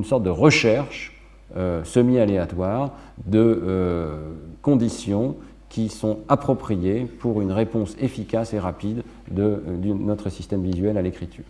[0.03, 1.13] sorte de recherche
[1.55, 2.93] euh, semi-aléatoire
[3.25, 5.35] de euh, conditions
[5.69, 11.03] qui sont appropriées pour une réponse efficace et rapide de, euh, notre système visuel à
[11.03, 11.43] l'écriture.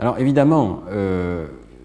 [0.00, 0.82] Alors évidemment,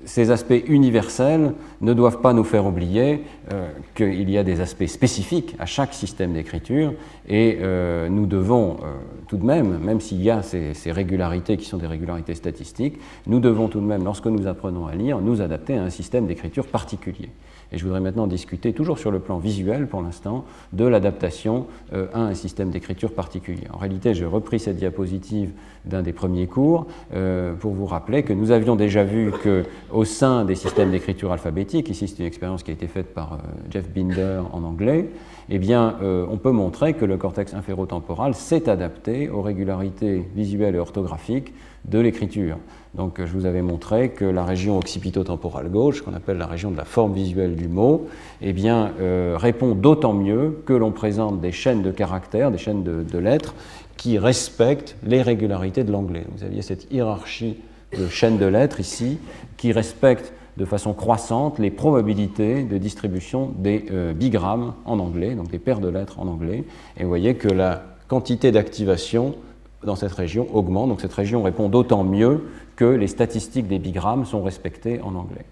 [0.09, 4.87] ces aspects universels ne doivent pas nous faire oublier euh, qu'il y a des aspects
[4.87, 6.93] spécifiques à chaque système d'écriture
[7.27, 8.95] et euh, nous devons euh,
[9.27, 12.97] tout de même, même s'il y a ces, ces, régularités qui sont des régularités statistiques,
[13.27, 16.25] nous devons tout de même, lorsque nous apprenons à lire, nous adapter à un système
[16.25, 17.29] d'écriture particulier.
[17.71, 22.07] Et je voudrais maintenant discuter, toujours sur le plan visuel pour l'instant, de l'adaptation euh,
[22.13, 23.67] à un système d'écriture particulier.
[23.71, 25.51] En réalité, j'ai repris cette diapositive
[25.85, 30.45] d'un des premiers cours euh, pour vous rappeler que nous avions déjà vu qu'au sein
[30.45, 33.37] des systèmes d'écriture alphabétique, ici c'est une expérience qui a été faite par euh,
[33.69, 35.09] Jeff Binder en anglais,
[35.51, 40.79] eh bien, on peut montrer que le cortex inférotemporal s'est adapté aux régularités visuelles et
[40.79, 41.53] orthographiques
[41.85, 42.57] de l'écriture.
[42.95, 46.77] Donc je vous avais montré que la région occipito-temporale gauche, qu'on appelle la région de
[46.77, 48.07] la forme visuelle du mot,
[48.41, 52.83] eh bien, euh, répond d'autant mieux que l'on présente des chaînes de caractères, des chaînes
[52.83, 53.53] de, lettres,
[53.95, 56.25] qui respectent les régularités de l'anglais.
[56.35, 57.57] Vous aviez cette hiérarchie
[57.97, 59.19] de chaînes de lettres ici,
[59.57, 65.49] qui respecte de façon croissante les probabilités de distribution des euh, bigrammes en anglais, donc
[65.49, 66.63] des paires de lettres en anglais.
[66.97, 69.35] Et vous voyez que la quantité d'activation
[69.83, 72.43] dans cette région augmente, donc cette région répond d'autant mieux
[72.79, 75.43] que les statistiques des bigrammes sont respectées en anglais.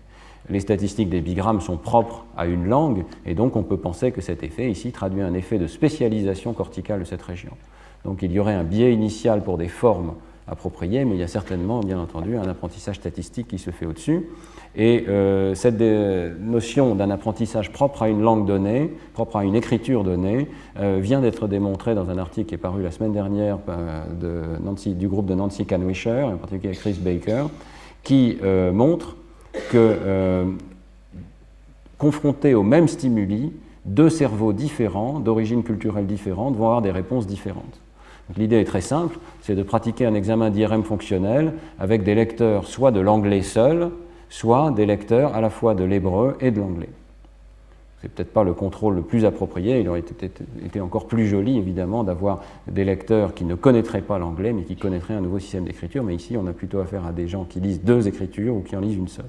[0.50, 4.22] Les statistiques des bigrammes sont propres à une langue, et donc on peut penser que
[4.22, 7.52] cet effet ici traduit un effet de spécialisation corticale de cette région.
[8.06, 10.14] Donc il y aurait un biais initial pour des formes
[10.48, 14.26] appropriées, mais il y a certainement, bien entendu, un apprentissage statistique qui se fait au-dessus.
[14.76, 15.82] Et euh, cette
[16.40, 20.48] notion d'un apprentissage propre à une langue donnée, propre à une écriture donnée,
[20.80, 24.04] euh, vient d'être démontrée dans un article qui est paru la semaine dernière euh,
[24.86, 27.46] du groupe de Nancy Canwisher, en particulier Chris Baker,
[28.04, 28.38] qui
[28.72, 29.18] montre
[29.72, 30.46] que
[31.98, 33.52] confrontés aux mêmes stimuli,
[33.86, 37.82] deux cerveaux différents, d'origine culturelle différente, vont avoir des réponses différentes.
[38.36, 42.92] L'idée est très simple, c'est de pratiquer un examen d'IRM fonctionnel avec des lecteurs soit
[42.92, 43.90] de l'anglais seul,
[44.30, 46.90] soit des lecteurs à la fois de l'hébreu et de l'anglais.
[48.02, 52.04] C'est peut-être pas le contrôle le plus approprié, il aurait été, encore plus joli évidemment
[52.04, 56.04] d'avoir des lecteurs qui ne connaîtraient pas l'anglais mais qui connaîtraient un nouveau système d'écriture,
[56.04, 58.76] mais ici on a plutôt affaire à des gens qui lisent deux écritures ou qui
[58.76, 59.26] en lisent une seule.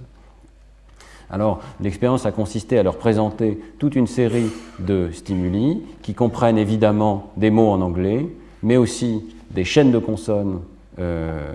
[1.30, 7.32] Alors, l'expérience a consisté à leur présenter toute une série de stimuli qui comprennent évidemment
[7.36, 8.26] des mots en anglais,
[8.62, 10.60] mais aussi des chaînes de consonnes,
[10.98, 11.54] euh,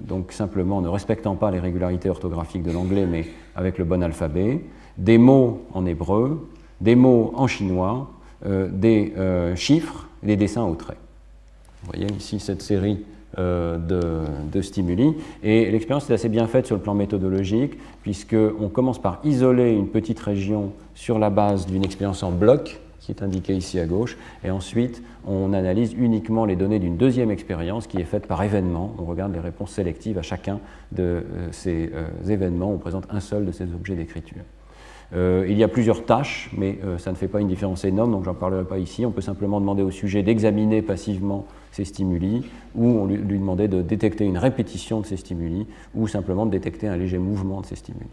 [0.00, 3.26] donc simplement ne respectant pas les régularités orthographiques de l'anglais, mais
[3.56, 4.60] avec le bon alphabet,
[4.98, 6.48] des mots en hébreu,
[6.80, 8.10] des mots en chinois,
[8.46, 10.96] euh, des euh, chiffres, des dessins au trait.
[11.82, 13.04] Vous voyez ici cette série
[13.36, 15.12] de, stimuli.
[15.42, 19.88] Et l'expérience est assez bien faite sur le plan méthodologique, puisqu'on commence par isoler une
[19.88, 24.16] petite région sur la base d'une expérience en bloc, qui est indiqué ici à gauche.
[24.44, 28.94] Et ensuite, on analyse uniquement les données d'une deuxième expérience qui est faite par événement.
[28.98, 30.58] On regarde les réponses sélectives à chacun
[30.92, 32.72] de euh, ces euh, événements.
[32.72, 34.42] On présente un seul de ces objets d'écriture.
[35.12, 38.24] Euh, il y a plusieurs tâches, mais ça ne fait pas une différence énorme, donc
[38.24, 39.04] j'en parlerai pas ici.
[39.04, 42.42] On peut simplement demander au sujet d'examiner passivement ces stimuli,
[42.74, 46.50] ou on lui, lui demander de détecter une répétition de ces stimuli, ou simplement de
[46.50, 48.06] détecter un léger mouvement de ces stimuli.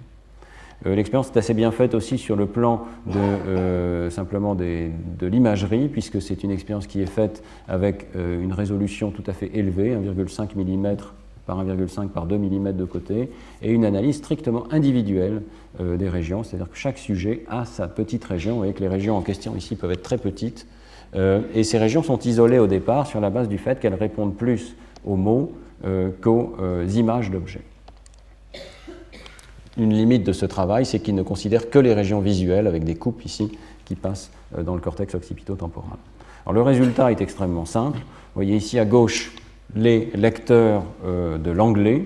[0.85, 5.87] Euh, l'expérience est assez bien faite aussi sur le plan de, euh, simplement de l'imagerie,
[5.87, 9.95] puisque c'est une expérience qui est faite avec euh, une résolution tout à fait élevée,
[9.95, 10.97] 1,5 mm
[11.45, 13.29] par 1,5 par 2 mm de côté,
[13.61, 15.41] et une analyse strictement individuelle
[15.79, 19.21] des régions, c'est-à-dire que chaque sujet a sa petite région, et que les régions en
[19.21, 20.67] question ici peuvent être très petites,
[21.15, 24.75] et ces régions sont isolées au départ sur la base du fait qu'elles répondent plus
[25.03, 25.53] aux mots
[26.21, 26.55] qu'aux
[26.93, 27.63] images d'objets
[29.77, 32.95] une limite de ce travail, c'est qu'il ne considère que les régions visuelles, avec des
[32.95, 35.97] coupes ici, qui passent euh, dans le cortex occipito-temporal.
[36.51, 37.99] Le résultat est extrêmement simple.
[37.99, 39.31] Vous voyez ici à gauche
[39.75, 42.05] les lecteurs euh, de l'anglais,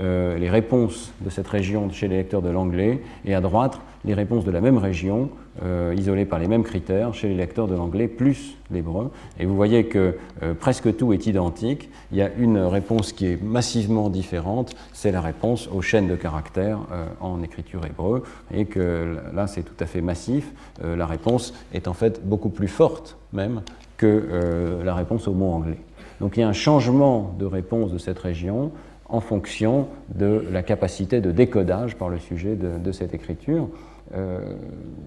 [0.00, 4.14] euh, les réponses de cette région chez les lecteurs de l'anglais, et à droite les
[4.14, 5.30] réponses de la même région,
[5.62, 9.10] euh, isolées par les mêmes critères, chez les lecteurs de l'anglais plus l'hébreu.
[9.38, 11.90] Et vous voyez que euh, presque tout est identique.
[12.12, 16.16] Il y a une réponse qui est massivement différente, c'est la réponse aux chaînes de
[16.16, 16.80] caractères
[17.20, 20.52] en écriture hébreu, et que là c'est tout à fait massif.
[20.82, 23.62] la réponse est en fait beaucoup plus forte même
[23.96, 25.78] que la réponse au mot anglais.
[26.20, 28.72] Donc il y a un changement de réponse de cette région
[29.08, 33.68] en fonction de la capacité de décodage par le sujet de, cette écriture.
[34.14, 34.54] Euh,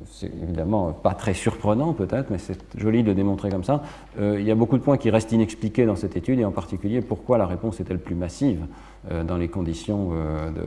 [0.06, 3.82] c'est évidemment pas très surprenant peut-être, mais c'est joli de démontrer comme ça.
[4.20, 6.52] Euh, il y a beaucoup de points qui restent inexpliqués dans cette étude, et en
[6.52, 8.66] particulier pourquoi la réponse est-elle plus massive
[9.10, 10.62] dans les conditions euh, de,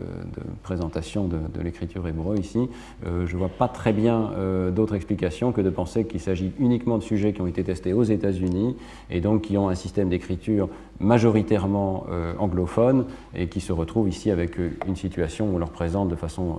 [0.63, 2.69] présentation de, l'écriture hébreu ici.
[3.07, 4.33] Euh, je ne vois pas très bien
[4.75, 8.03] d'autres explications que de penser qu'il s'agit uniquement de sujets qui ont été testés aux
[8.03, 8.77] États-Unis
[9.11, 10.69] et donc qui ont un système d'écriture
[11.01, 12.07] majoritairement
[12.39, 16.59] anglophone et qui se retrouvent ici avec une situation où on leur présente de façon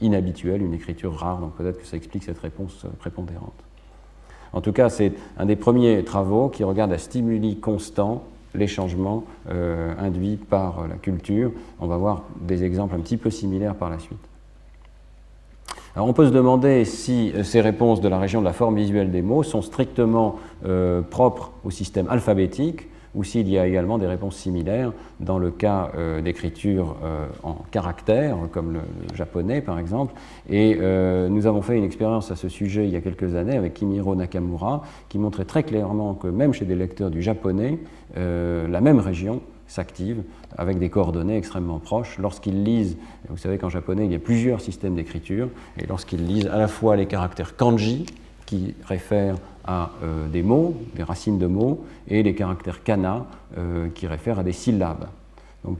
[0.00, 1.38] inhabituelle une écriture rare.
[1.38, 3.64] Donc peut-être que ça explique cette réponse prépondérante.
[4.52, 8.24] En tout cas, c'est un des premiers travaux qui regarde à stimuli constants
[8.56, 11.52] les changements euh, induits par la culture.
[11.80, 14.18] On va voir des exemples un petit peu similaires par la suite.
[15.94, 18.76] Alors on peut se demander si euh, ces réponses de la région de la forme
[18.76, 23.98] visuelle des mots sont strictement euh, propres au système alphabétique ou s'il y a également
[23.98, 28.80] des réponses similaires dans le cas euh, d'écriture euh, en caractères, comme le,
[29.14, 30.14] japonais par exemple.
[30.48, 33.56] Et euh, nous avons fait une expérience à ce sujet il y a quelques années
[33.56, 37.78] avec Kimiro Nakamura, qui montrait très clairement que même chez des lecteurs du japonais,
[38.14, 40.22] la même région s'active
[40.56, 42.96] avec des coordonnées extrêmement proches lorsqu'ils lisent,
[43.28, 45.48] vous savez qu'en japonais il y a plusieurs systèmes d'écriture,
[45.78, 48.06] et lorsqu'ils lisent à la fois les caractères kanji,
[48.46, 53.26] qui réfèrent à euh, des mots, des racines de mots, et les caractères kana
[53.58, 55.06] euh, qui réfèrent à des syllabes.
[55.64, 55.78] Donc,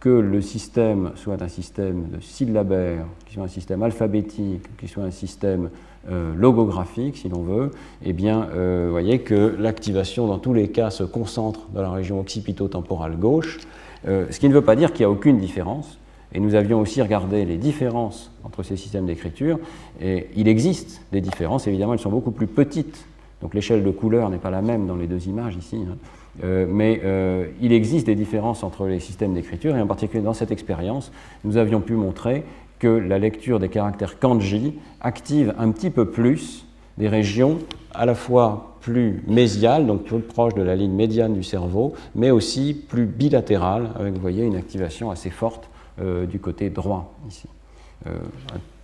[0.00, 5.04] que le système soit un système de syllabaire, qu'il soit un système alphabétique, qu'il soit
[5.04, 5.70] un système
[6.10, 7.70] euh, logographique, si l'on veut,
[8.04, 12.20] eh bien, vous voyez que l'activation, dans tous les cas, se concentre dans la région
[12.20, 13.58] occipito-temporale gauche,
[14.04, 15.98] ce qui ne veut pas dire qu'il n'y a aucune différence.
[16.32, 19.58] Et nous avions aussi regardé les différences entre ces systèmes d'écriture.
[20.00, 23.06] Et il existe des différences, évidemment, elles sont beaucoup plus petites
[23.42, 25.96] donc l'échelle de couleur n'est pas la même dans les deux images ici, hein.
[26.44, 30.34] euh, mais euh, il existe des différences entre les systèmes d'écriture, et en particulier dans
[30.34, 31.12] cette expérience,
[31.44, 32.44] nous avions pu montrer
[32.78, 36.66] que la lecture des caractères kanji active un petit peu plus
[36.98, 37.58] des régions
[37.94, 42.30] à la fois plus mésiales, donc plus proches de la ligne médiane du cerveau, mais
[42.30, 45.68] aussi plus bilatérales, avec, une activation assez forte
[46.00, 47.48] euh, du côté droit ici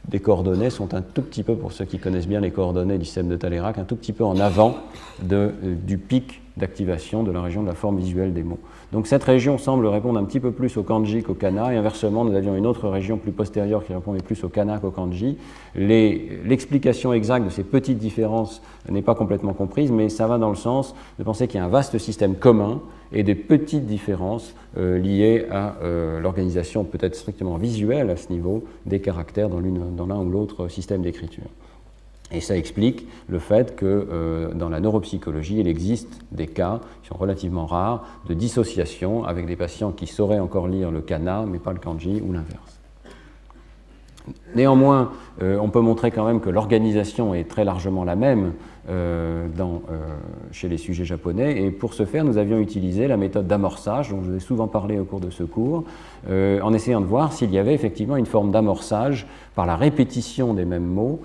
[0.08, 3.04] des coordonnées sont un tout petit peu, pour ceux qui connaissent bien les coordonnées du
[3.04, 4.76] système de Taleyrac, un tout petit peu en avant
[5.22, 8.58] de, du pic d'activation de la région de la forme visuelle des mots.
[8.92, 12.24] Donc cette région semble répondre un petit peu plus au kanji qu'au kana, et inversement,
[12.24, 15.38] nous avions une autre région plus postérieure qui répondait plus au kana qu'au kanji.
[15.74, 18.60] L'explication exacte de ces petites différences
[18.90, 21.64] n'est pas complètement comprise, mais ça va dans le sens de penser qu'il y a
[21.64, 22.82] un vaste système commun
[23.12, 28.64] et des petites différences euh, liées à euh, l'organisation peut-être strictement visuelle à ce niveau
[28.86, 31.44] des caractères dans l'un ou l'autre système d'écriture.
[32.34, 37.08] Et ça explique le fait que euh, dans la neuropsychologie, il existe des cas, qui
[37.08, 41.58] sont relativement rares, de dissociation avec des patients qui sauraient encore lire le kana, mais
[41.58, 42.78] pas le kanji, ou l'inverse.
[44.54, 48.52] Néanmoins, on peut montrer quand même que l'organisation est très largement la même
[48.88, 49.98] dans, euh,
[50.50, 51.62] chez les sujets japonais.
[51.62, 54.68] Et pour ce faire, nous avions utilisé la méthode d'amorçage, dont je vous ai souvent
[54.68, 55.84] parlé au cours de ce cours,
[56.28, 60.64] en essayant de voir s'il y avait effectivement une forme d'amorçage par la répétition des
[60.64, 61.20] mêmes mots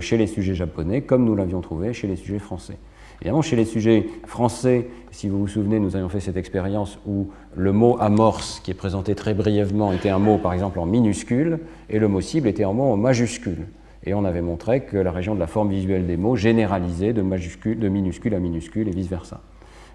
[0.00, 2.78] chez les sujets japonais, comme nous l'avions trouvé chez les sujets français.
[3.22, 7.28] Évidemment, chez les sujets français, si vous vous souvenez, nous avions fait cette expérience où
[7.54, 11.60] le mot amorce, qui est présenté très brièvement, était un mot par exemple en minuscule,
[11.88, 13.68] et le mot cible était un mot en majuscule.
[14.04, 17.22] Et on avait montré que la région de la forme visuelle des mots généralisait de,
[17.22, 19.40] de minuscule à minuscule et vice-versa.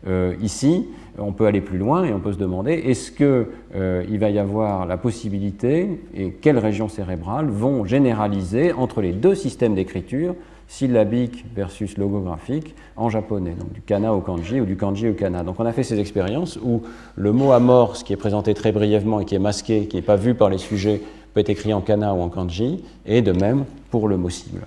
[0.06, 4.18] Euh, ici, on peut aller plus loin et on peut se demander est-ce qu'il euh,
[4.20, 9.74] va y avoir la possibilité et quelles régions cérébrales vont généraliser entre les deux systèmes
[9.74, 10.36] d'écriture
[10.68, 15.44] syllabique versus logographique en japonais, donc du kana au kanji ou du kanji au kana.
[15.44, 16.82] Donc on a fait ces expériences où
[17.16, 20.18] le mot amorce, qui est présenté très brièvement et qui est masqué, qui n'est pas
[20.18, 21.02] vu par les sujets,
[21.38, 24.66] peut être écrit en kana ou en kanji, et de même pour le mot cible.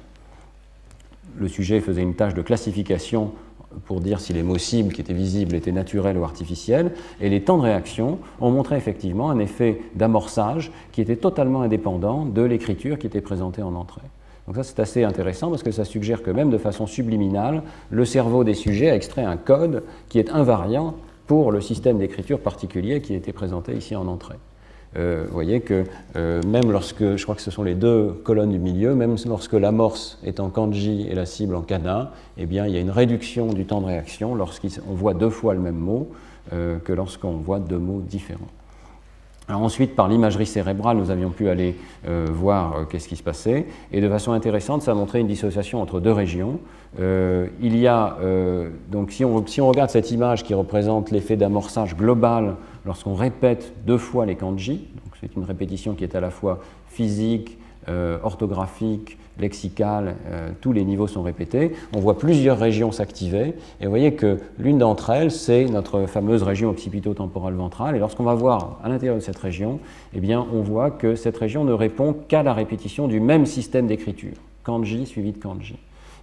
[1.37, 3.33] Le sujet faisait une tâche de classification
[3.87, 7.43] pour dire si les mots cibles qui étaient visibles étaient naturels ou artificiels, et les
[7.43, 13.01] temps de réaction ont montré effectivement un effet d'amorçage qui était totalement indépendant de l'écriture
[13.01, 14.07] qui était présentée en entrée.
[14.47, 18.05] Donc ça c'est assez intéressant parce que ça suggère que même de façon subliminale, le
[18.05, 20.95] cerveau des sujets a extrait un code qui est invariant
[21.27, 24.37] pour le système d'écriture particulier qui était présenté ici en entrée.
[24.97, 25.85] Euh, vous voyez que
[26.17, 29.53] euh, même lorsque, je crois que ce sont les deux colonnes du milieu, même lorsque
[29.53, 32.91] l'amorce est en kanji et la cible en kana, eh bien, il y a une
[32.91, 36.11] réduction du temps de réaction lorsqu'on voit deux fois le même mot
[36.53, 38.49] euh, que lorsqu'on voit deux mots différents
[39.53, 41.75] ensuite, par l'imagerie cérébrale, nous avions pu aller
[42.07, 43.67] voir qu'est-ce qui se passait.
[43.91, 46.61] Et de façon intéressante, ça a montré une dissociation entre deux régions.
[47.01, 48.17] Il y a,
[48.93, 53.73] donc si on, si on, regarde cette image qui représente l'effet d'amorçage global lorsqu'on répète
[53.87, 54.89] deux fois les kanji,
[55.21, 57.59] c'est une répétition qui est à la fois physique,
[58.23, 61.73] orthographique, lexicale, euh, tous les niveaux sont répétés.
[61.95, 66.43] On voit plusieurs régions s'activer et vous voyez que l'une d'entre elles, c'est notre fameuse
[66.43, 67.97] région occipito-temporale ventrale.
[67.97, 69.81] Et lorsqu'on va voir à l'intérieur de cette région,
[70.15, 73.87] eh bien, on voit que cette région ne répond qu'à la répétition du même système
[73.87, 75.77] d'écriture, kanji suivi de kanji.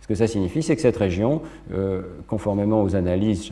[0.07, 1.41] Ce que ça signifie, c'est que cette région,
[1.73, 3.51] euh, conformément aux analyses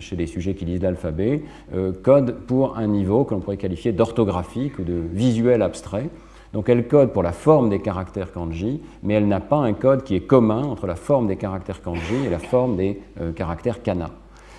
[0.00, 1.44] chez les sujets qui lisent l'alphabet,
[1.76, 6.10] euh, code pour un niveau que l'on pourrait qualifier d'orthographique ou de visuel abstrait.
[6.54, 10.02] Donc elle code pour la forme des caractères kanji, mais elle n'a pas un code
[10.02, 13.80] qui est commun entre la forme des caractères kanji et la forme des euh, caractères
[13.80, 14.10] kana.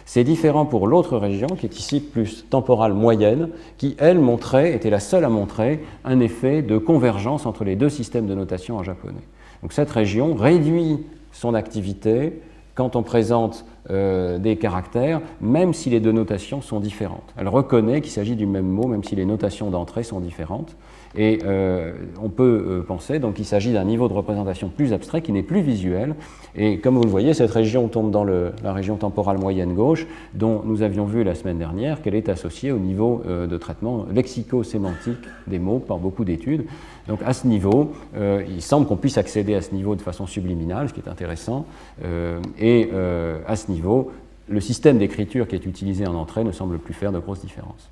[0.06, 4.90] C'est différent pour l'autre région, qui est ici plus temporale moyenne, qui, elle, montrait, était
[4.90, 8.84] la seule à montrer un effet de convergence entre les deux systèmes de notation en
[8.84, 9.28] japonais.
[9.62, 11.00] Donc cette région réduit
[11.34, 12.42] son activité
[12.76, 17.34] quand on présente euh, des caractères, même si les deux notations sont différentes.
[17.38, 20.76] Elle reconnaît qu'il s'agit du même mot, même si les notations d'entrée sont différentes.
[21.16, 25.22] Et euh, on peut euh, penser donc qu'il s'agit d'un niveau de représentation plus abstrait
[25.22, 26.16] qui n'est plus visuel.
[26.56, 30.62] Et comme vous le voyez, cette région tombe dans la région temporale moyenne gauche, dont
[30.66, 35.18] nous avions vu la semaine dernière qu'elle est associée au niveau euh, de traitement lexico-sémantique
[35.48, 36.66] des mots par beaucoup d'études.
[37.08, 40.88] Donc à ce niveau, il semble qu'on puisse accéder à ce niveau de façon subliminale,
[40.88, 41.66] ce qui est intéressant.
[42.58, 42.90] et
[43.46, 44.12] à ce niveau,
[44.48, 47.90] le système d'écriture qui est utilisé en entrée ne semble plus faire de grosses différences.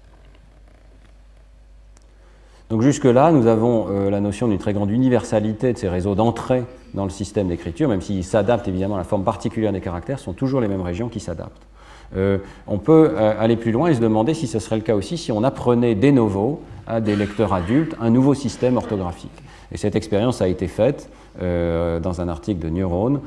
[2.71, 6.63] Donc jusque-là, nous avons euh, la notion d'une très grande universalité de ces réseaux d'entrée
[6.93, 10.31] dans le système d'écriture, même s'ils s'adaptent évidemment à la forme particulière des caractères, sont
[10.31, 11.67] toujours les mêmes régions qui s'adaptent.
[12.15, 14.95] Euh, on peut euh, aller plus loin et se demander si ce serait le cas
[14.95, 19.31] aussi si on apprenait de novo à des lecteurs adultes un nouveau système orthographique.
[19.73, 23.21] Et cette expérience a été faite dans un article de Neuron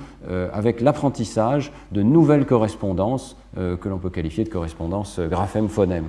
[0.52, 6.04] avec l'apprentissage de nouvelles correspondances que l'on peut qualifier de correspondances graphème-phonème.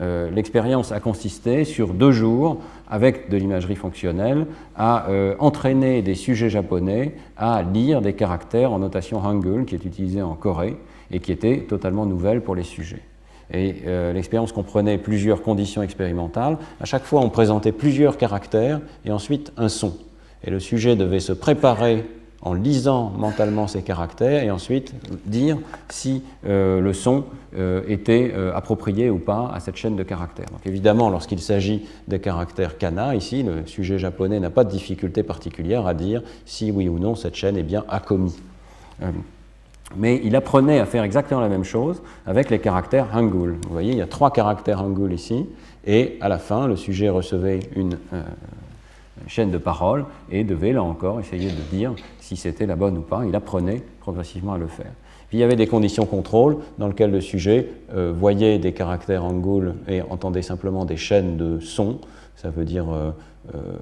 [0.00, 6.14] Euh, l'expérience a consisté sur deux jours, avec de l'imagerie fonctionnelle, à euh, entraîner des
[6.14, 10.76] sujets japonais à lire des caractères en notation Hangul, qui est utilisée en Corée
[11.10, 13.02] et qui était totalement nouvelle pour les sujets.
[13.52, 16.56] Et euh, l'expérience comprenait plusieurs conditions expérimentales.
[16.80, 19.96] À chaque fois, on présentait plusieurs caractères et ensuite un son.
[20.42, 22.04] Et le sujet devait se préparer
[22.44, 25.56] en lisant mentalement ces caractères et ensuite dire
[25.88, 27.24] si euh, le son
[27.56, 30.50] euh, était euh, approprié ou pas à cette chaîne de caractères.
[30.50, 35.22] Donc évidemment, lorsqu'il s'agit des caractères kana, ici, le sujet japonais n'a pas de difficulté
[35.22, 38.36] particulière à dire si oui ou non cette chaîne est bien commis.
[39.96, 43.56] mais il apprenait à faire exactement la même chose avec les caractères hangul.
[43.66, 45.46] Vous voyez, il y a trois caractères hangul ici,
[45.86, 47.96] et à la fin, le sujet recevait une
[49.26, 53.02] chaîne de parole et devait là encore essayer de dire si c'était la bonne ou
[53.02, 53.24] pas.
[53.26, 54.92] Il apprenait progressivement à le faire.
[55.28, 59.24] Puis il y avait des conditions contrôle dans lesquelles le sujet euh, voyait des caractères
[59.24, 61.98] angoul et entendait simplement des chaînes de son.
[62.36, 63.10] Ça veut dire euh,
[63.54, 63.76] euh,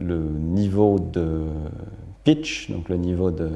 [0.00, 1.42] le niveau de
[2.24, 3.50] pitch, donc le niveau de,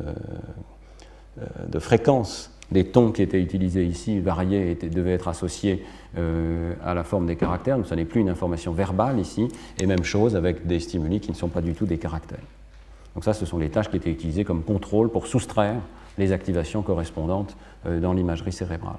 [1.68, 5.84] de fréquence des tons qui étaient utilisés ici, variés, étaient, devaient être associés
[6.16, 7.76] euh, à la forme des caractères.
[7.76, 9.48] Donc, ce n'est plus une information verbale ici.
[9.80, 12.38] Et même chose avec des stimuli qui ne sont pas du tout des caractères.
[13.14, 15.80] Donc, ça, ce sont les tâches qui étaient utilisées comme contrôle pour soustraire
[16.18, 17.56] les activations correspondantes
[17.86, 18.96] euh, dans l'imagerie cérébrale.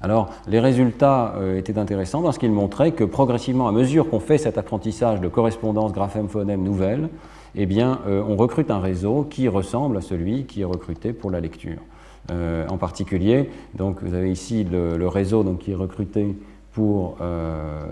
[0.00, 4.38] Alors, les résultats euh, étaient intéressants parce qu'ils montraient que progressivement, à mesure qu'on fait
[4.38, 7.08] cet apprentissage de correspondance graphème-phonème nouvelle,
[7.54, 11.38] eh bien, on recrute un réseau qui ressemble à celui qui est recruté pour la
[11.38, 11.80] lecture.
[12.30, 13.50] Euh, en particulier.
[13.74, 16.36] Donc vous avez ici le, réseau donc, qui est recruté
[16.72, 17.82] pour euh,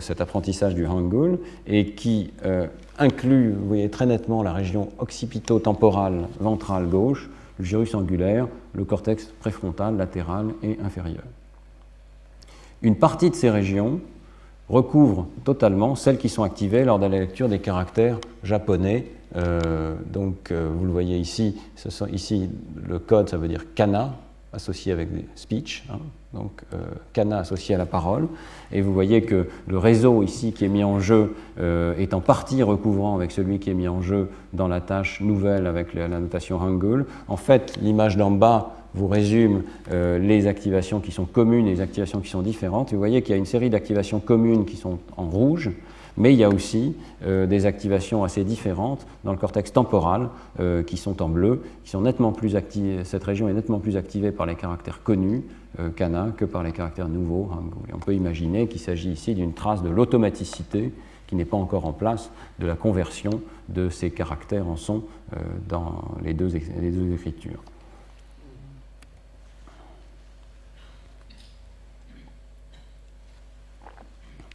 [0.00, 2.66] cet apprentissage du Hangul et qui euh,
[2.98, 9.32] inclut, vous voyez très nettement, la région occipito-temporale ventrale gauche, le gyrus angulaire, le cortex
[9.40, 11.24] préfrontal, latéral et inférieur.
[12.82, 14.00] Une partie de ces régions
[14.68, 20.50] recouvre totalement celles qui sont activées lors de la lecture des caractères japonais euh, donc,
[20.50, 21.56] euh, vous le voyez ici,
[22.12, 22.48] ici,
[22.88, 24.14] le code, ça veut dire kana,
[24.52, 25.98] associé avec speech, hein.
[26.32, 26.78] donc euh,
[27.12, 28.28] kana associé à la parole.
[28.72, 32.62] Et vous voyez que le réseau ici qui est mis en jeu est en partie
[32.62, 36.58] recouvrant avec celui qui est mis en jeu dans la tâche nouvelle avec la, notation
[36.58, 37.06] Hangul.
[37.28, 42.20] En fait, l'image d'en bas vous résume les activations qui sont communes et les activations
[42.20, 42.92] qui sont différentes.
[42.92, 45.70] vous voyez qu'il y a une série d'activations communes qui sont en rouge,
[46.18, 46.94] mais il y a aussi
[47.24, 50.28] euh, des activations assez différentes dans le cortex temporal
[50.60, 53.04] euh, qui sont en bleu, qui sont nettement plus activées.
[53.04, 55.44] Cette région est nettement plus activée par les caractères connus,
[55.78, 57.48] euh, kana, que par les caractères nouveaux,
[57.94, 60.92] on peut imaginer qu'il s'agit ici d'une trace de l'automaticité
[61.28, 65.02] qui n'est pas encore en place de la conversion de ces caractères en son
[65.68, 66.48] dans les deux,
[66.80, 67.60] les deux écritures.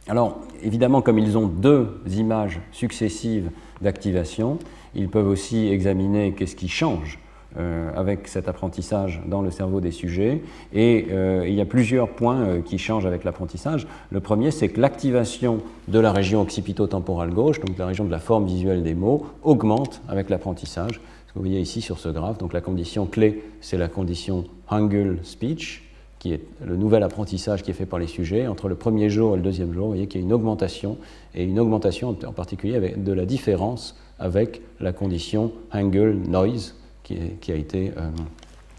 [0.06, 3.50] Alors, évidemment, comme ils ont deux images successives
[3.80, 4.58] d'activation,
[4.94, 7.18] ils peuvent aussi examiner qu'est-ce qui change
[7.56, 10.42] euh, avec cet apprentissage dans le cerveau des sujets.
[10.72, 13.86] Et euh, il y a plusieurs points euh, qui changent avec l'apprentissage.
[14.10, 18.18] Le premier, c'est que l'activation de la région occipito-temporale gauche, donc la région de la
[18.18, 21.00] forme visuelle des mots, augmente avec l'apprentissage.
[21.36, 25.83] Vous voyez ici sur ce graphe, donc la condition clé, c'est la condition Hangul Speech,
[26.24, 29.34] qui est le nouvel apprentissage qui est fait par les sujets, entre le premier jour
[29.34, 30.96] et le deuxième jour, vous voyez qu'il y a une augmentation,
[31.34, 37.18] et une augmentation en particulier avec de la différence avec la condition Hangul Noise, qui,
[37.52, 38.08] a été, euh,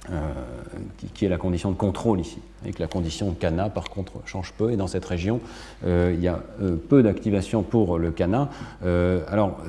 [0.09, 0.31] euh,
[1.13, 4.51] qui, est la condition de contrôle ici, et que la condition Kana, par contre, change
[4.53, 5.39] peu, et dans cette région,
[5.85, 6.41] euh, il y a
[6.89, 8.49] peu d'activation pour le Kana.
[8.81, 9.59] alors,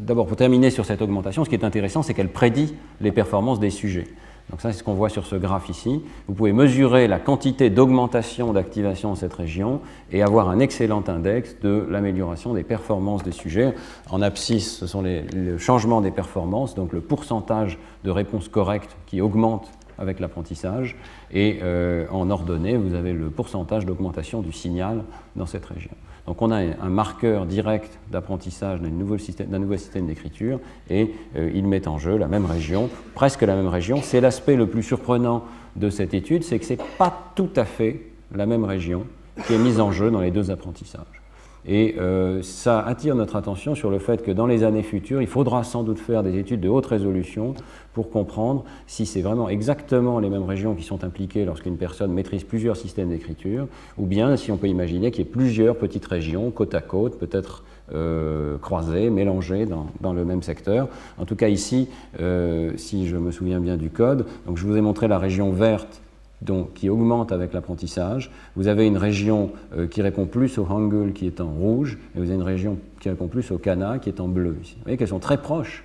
[0.00, 3.60] d'abord, pour terminer sur cette augmentation, ce qui est intéressant, c'est qu'elle prédit les performances
[3.60, 4.08] des sujets.
[4.50, 6.02] Donc ça, c'est ce qu'on voit sur ce graphe ici.
[6.28, 9.80] Vous pouvez mesurer la quantité d'augmentation d'activation dans cette région
[10.12, 13.74] et avoir un excellent index de l'amélioration des performances des sujets.
[14.10, 18.96] En abscisse, ce sont les, le changement des performances, donc le pourcentage de réponses correctes
[19.06, 20.96] qui augmente avec l'apprentissage.
[21.32, 25.04] Et euh, en ordonnée, vous avez le pourcentage d'augmentation du signal
[25.36, 25.90] dans cette région.
[26.26, 30.58] Donc on a un marqueur direct d'apprentissage d'un nouveau système, d'écriture
[30.88, 34.00] et euh, il met en jeu la même région, presque la même région.
[34.02, 35.44] C'est l'aspect le plus surprenant
[35.76, 39.04] de cette étude, c'est que ce n'est pas tout à fait la même région
[39.46, 41.23] qui est mise en jeu dans les deux apprentissages.
[41.66, 45.26] Et euh, ça attire notre attention sur le fait que dans les années futures, il
[45.26, 47.54] faudra sans doute faire des études de haute résolution
[47.94, 52.44] pour comprendre si c'est vraiment exactement les mêmes régions qui sont impliquées lorsqu'une personne maîtrise
[52.44, 56.50] plusieurs systèmes d'écriture, ou bien si on peut imaginer qu'il y ait plusieurs petites régions
[56.50, 60.88] côte à côte, peut-être euh, croisées, mélangées dans, le même secteur.
[61.18, 61.88] En tout cas ici,
[62.20, 65.50] euh, si je me souviens bien du code, donc je vous ai montré la région
[65.50, 66.02] verte
[66.42, 68.30] donc, qui augmente avec l'apprentissage.
[68.56, 72.18] Vous avez une région euh, qui répond plus au Hangul qui est en rouge, et
[72.18, 74.50] vous avez une région qui répond plus au Kana qui est en bleu.
[74.50, 75.84] Vous voyez qu'elles sont très proches,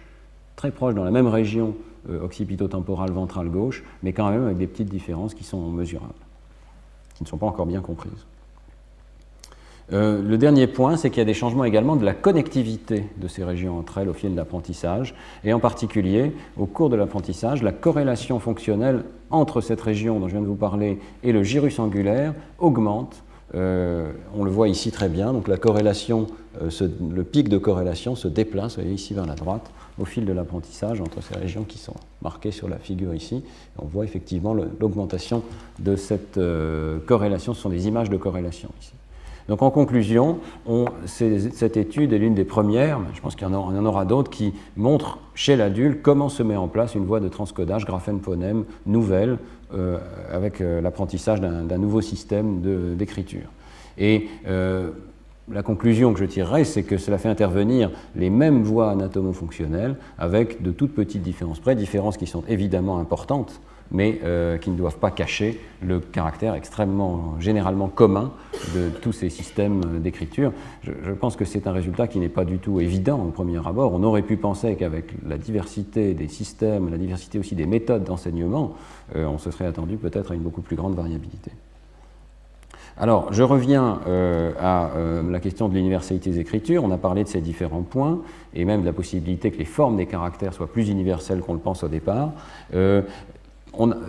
[0.56, 1.76] très proches dans la même région
[2.10, 6.14] euh, occipito-temporale ventrale gauche, mais quand même avec des petites différences qui sont mesurables,
[7.16, 8.26] qui ne sont pas encore bien comprises.
[9.92, 13.28] Euh, le dernier point, c'est qu'il y a des changements également de la connectivité de
[13.28, 17.64] ces régions entre elles au fil de l'apprentissage, et en particulier, au cours de l'apprentissage,
[17.64, 21.80] la corrélation fonctionnelle entre cette région dont je viens de vous parler et le gyrus
[21.80, 23.24] angulaire augmente.
[23.56, 26.28] Euh, on le voit ici très bien, donc la corrélation,
[26.62, 26.70] euh,
[27.10, 30.34] le pic de corrélation se déplace, vous voyez ici vers la droite, au fil de
[30.34, 33.44] l'apprentissage entre ces régions qui sont marquées sur la figure ici.
[33.80, 35.42] On voit effectivement l'augmentation
[35.80, 36.40] de cette
[37.08, 38.94] corrélation, ce sont des images de corrélation ici.
[39.50, 40.38] Donc en conclusion,
[41.08, 45.18] cette étude est l'une des premières, je pense qu'il y, en aura d'autres, qui montrent
[45.34, 49.40] chez l'adulte comment se met en place une voie de transcodage graphène-phonème nouvelle
[49.74, 49.98] euh,
[50.32, 52.62] avec euh, l'apprentissage d'un nouveau système
[52.96, 53.50] d'écriture.
[53.98, 54.92] Et euh,
[55.52, 60.62] la conclusion que je tirerai, c'est que cela fait intervenir les mêmes voies anatomo-fonctionnelles avec
[60.62, 63.62] de toutes petites différences près, différences qui sont évidemment importantes
[63.92, 68.32] mais euh, qui ne doivent pas cacher le caractère extrêmement, généralement commun
[68.76, 70.52] de tous ces systèmes d'écriture.
[70.84, 73.94] Je, pense que c'est un résultat qui n'est pas du tout évident au premier abord.
[73.94, 78.76] On aurait pu penser qu'avec la diversité des systèmes, la diversité aussi des méthodes d'enseignement,
[79.16, 81.52] euh, on se serait attendu peut-être à une beaucoup plus grande variabilité.
[83.02, 84.92] Alors, je reviens euh, à
[85.30, 86.84] la question de l'universalité des écritures.
[86.84, 88.20] On a parlé de ces différents points
[88.54, 91.60] et même de la possibilité que les formes des caractères soient plus universelles qu'on le
[91.60, 92.34] pense au départ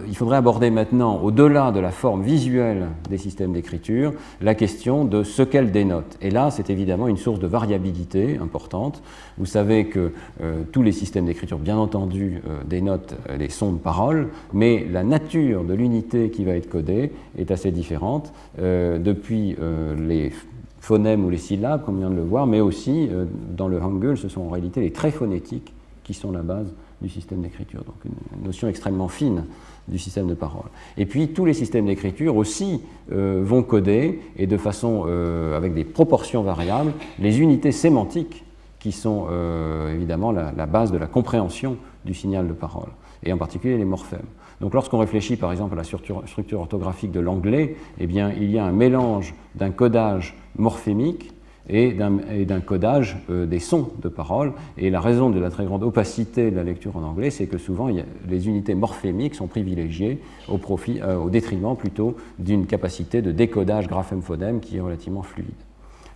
[0.09, 5.23] il faudrait aborder maintenant, au-delà de la forme visuelle des systèmes d'écriture, la question de
[5.23, 6.17] ce qu'elles dénotent.
[6.23, 9.03] Et là, c'est évidemment une source de variabilité importante.
[9.39, 13.73] Vous savez que euh, tous les systèmes d'écriture, bien entendu, euh, dénotent euh, les sons
[13.73, 19.57] de parole, mais la nature de l'unité qui va être codée est assez différente, depuis
[19.99, 20.33] les
[20.81, 23.09] phonèmes ou les syllabes, comme on vient de le voir, mais aussi,
[23.57, 25.73] dans le Hangul, ce sont en réalité les traits phonétiques
[26.05, 26.73] qui sont la base
[27.03, 27.85] du système d'écriture.
[27.85, 29.45] Donc une notion extrêmement fine
[29.89, 30.67] du système de parole.
[30.97, 32.83] Et puis tous les systèmes d'écriture aussi
[33.13, 38.45] euh, vont coder, et de façon euh, avec des proportions variables, les unités sémantiques
[38.79, 42.89] qui sont euh, évidemment la, base de la compréhension du signal de parole,
[43.23, 44.21] et en particulier les morphèmes.
[44.61, 48.59] Donc lorsqu'on réfléchit par exemple à la structure orthographique de l'anglais, eh bien il y
[48.59, 51.33] a un mélange d'un codage morphémique
[51.71, 54.53] et d'un codage euh, des sons de parole.
[54.77, 57.59] Et la raison de la très grande opacité de la lecture en anglais, c'est que
[57.59, 57.89] souvent
[58.29, 60.19] les unités morphémiques sont privilégiées
[60.49, 65.47] au, profit, euh, au détriment plutôt d'une capacité de décodage graphème-phonème qui est relativement fluide.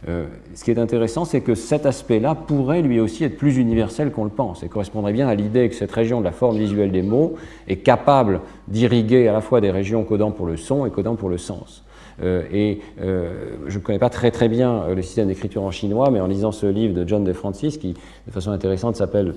[0.07, 4.11] Euh, ce qui est intéressant, c'est que cet aspect-là pourrait lui aussi être plus universel
[4.11, 6.93] qu'on le pense et correspondrait bien à l'idée que cette région de la forme visuelle
[6.93, 7.37] des mots
[7.69, 11.31] est capable d'irriguer à la fois des régions codant pour le son et codant pour
[11.31, 11.85] le sens.
[12.23, 15.71] Euh, et euh, je ne connais pas très très bien euh, le système d'écriture en
[15.71, 17.95] chinois, mais en lisant ce livre de John De Francis, qui
[18.27, 19.35] de façon intéressante s'appelle,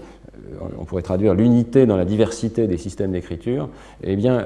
[0.79, 3.69] on pourrait traduire l'unité dans la diversité des systèmes d'écriture,
[4.03, 4.45] eh bien,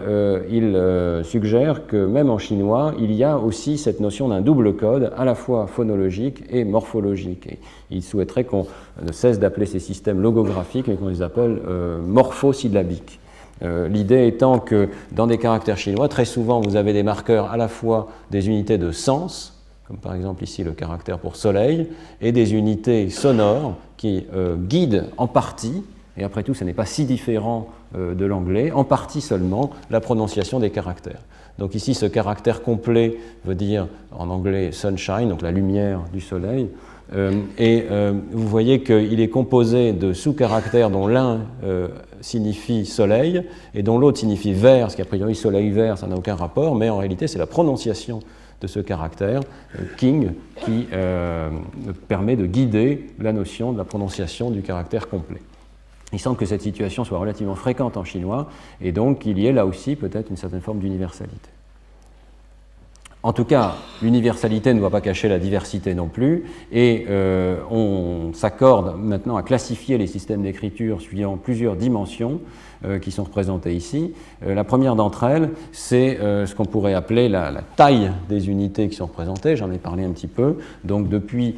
[0.50, 0.76] il
[1.24, 5.26] suggère que même en chinois, il y a aussi cette notion d'un double code, à
[5.26, 7.48] la fois phonologique et morphologique.
[7.48, 7.60] Et
[7.92, 8.66] il souhaiterait qu'on
[9.06, 11.60] ne cesse d'appeler ces systèmes logographiques, mais qu'on les appelle
[12.06, 13.20] morphosyllabiques.
[13.64, 17.58] Euh, l'idée étant que dans des caractères chinois, très souvent vous avez des marqueurs à
[17.58, 21.88] la fois des unités de sens, comme par exemple ici le caractère pour soleil,
[22.22, 25.84] et des unités sonores qui euh, guident en partie,
[26.18, 30.02] et après tout ce n'est pas si différent euh, de l'anglais, en partie seulement la
[30.02, 31.22] prononciation des caractères.
[31.60, 36.70] Donc ici ce caractère complet veut dire en anglais sunshine, donc la lumière du soleil,
[37.58, 37.86] et
[38.32, 41.42] vous voyez qu'il est composé de sous-caractères dont l'un
[42.22, 43.44] signifie soleil
[43.74, 46.76] et dont l'autre signifie vert, ce qui a priori soleil vert, ça n'a aucun rapport,
[46.76, 48.20] mais en réalité c'est la prononciation
[48.62, 49.42] de ce caractère,
[49.80, 50.32] euh, king,
[50.64, 51.50] qui euh,
[52.08, 55.42] permet de guider la notion de la prononciation du caractère complet.
[56.14, 58.50] Il semble que cette situation soit relativement fréquente en chinois
[58.82, 61.50] et donc qu'il y ait là aussi peut-être une certaine forme d'universalité.
[63.24, 68.34] En tout cas, l'universalité ne doit pas cacher la diversité non plus, et euh, on
[68.34, 72.42] s'accorde maintenant à classifier les systèmes d'écriture suivant plusieurs dimensions
[72.84, 74.14] euh, qui sont représentées ici.
[74.44, 78.96] Euh, la première d'entre elles, c'est ce qu'on pourrait appeler la, taille des unités qui
[78.96, 81.56] sont représentées, j'en ai parlé un petit peu, donc depuis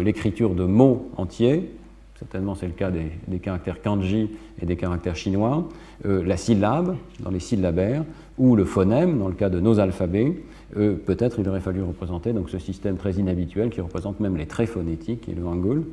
[0.00, 1.72] l'écriture de mots entiers,
[2.18, 4.30] certainement c'est le cas des, des, caractères kanji
[4.62, 5.68] et des caractères chinois,
[6.04, 8.04] la syllabe dans les syllabaires,
[8.38, 10.34] ou le phonème dans le cas de nos alphabets,
[10.76, 14.46] euh, peut-être il aurait fallu représenter donc, ce système très inhabituel qui représente même les
[14.46, 15.84] traits phonétiques et le hangul.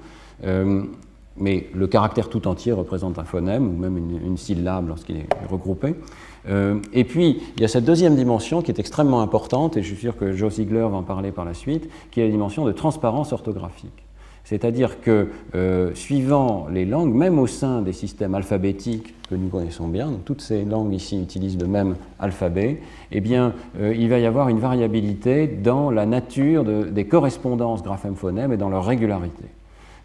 [0.43, 0.83] Euh,
[1.39, 5.95] mais le caractère tout entier représente un phonème ou même une, syllabe lorsqu'il est regroupé.
[6.49, 9.87] Euh, et puis, il y a cette deuxième dimension qui est extrêmement importante, et je
[9.87, 12.65] suis sûr que Joe Ziegler va en parler par la suite, qui est la dimension
[12.65, 14.06] de transparence orthographique.
[14.47, 19.89] C'est-à-dire que, euh, suivant les langues, même au sein des systèmes alphabétiques que nous connaissons
[19.89, 22.79] bien, donc toutes ces langues ici utilisent le même alphabet,
[23.11, 28.53] eh bien, euh, il va y avoir une variabilité dans la nature des correspondances graphème-phonème
[28.53, 29.43] et dans leur régularité.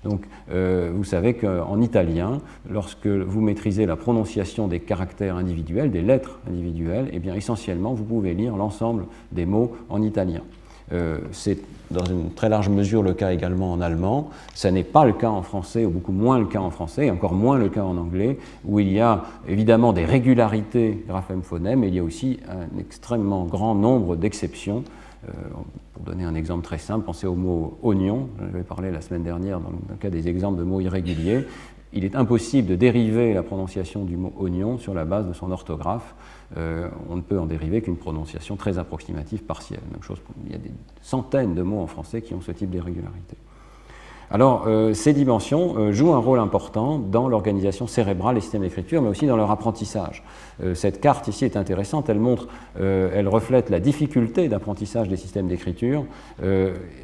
[0.02, 6.02] Donc, euh, vous savez qu'en italien, lorsque vous maîtrisez la prononciation des caractères individuels, des
[6.02, 10.42] lettres individuelles, eh bien, essentiellement, vous pouvez lire l'ensemble des mots en italien.
[10.92, 11.58] Euh, c'est
[11.90, 14.30] dans une très large mesure le cas également en allemand.
[14.54, 17.10] Ça n'est pas le cas en français, ou beaucoup moins le cas en français, et
[17.10, 21.88] encore moins le cas en anglais, où il y a évidemment des régularités graphème-phonème, mais
[21.88, 24.84] il y a aussi un extrêmement grand nombre d'exceptions.
[25.28, 25.32] Euh,
[25.94, 28.28] pour donner un exemple très simple, pensez au mot oignon.
[28.40, 31.44] J'avais parlé la semaine dernière dans le cas des exemples de mots irréguliers.
[31.92, 35.52] Il est impossible de dériver la prononciation du mot oignon sur la base de son
[35.52, 36.14] orthographe.
[36.56, 39.80] Euh, on ne peut en dériver qu'une prononciation très approximative partielle.
[39.90, 42.70] Même chose, il y a des centaines de mots en français qui ont ce type
[42.70, 43.36] d'irrégularité.
[44.30, 49.02] Alors, euh, ces dimensions euh, jouent un rôle important dans l'organisation cérébrale des systèmes d'écriture,
[49.02, 50.22] mais aussi dans leur apprentissage.
[50.74, 52.46] cette carte ici est intéressante, elle montre,
[52.78, 56.04] elle reflète la difficulté d'apprentissage des systèmes d'écriture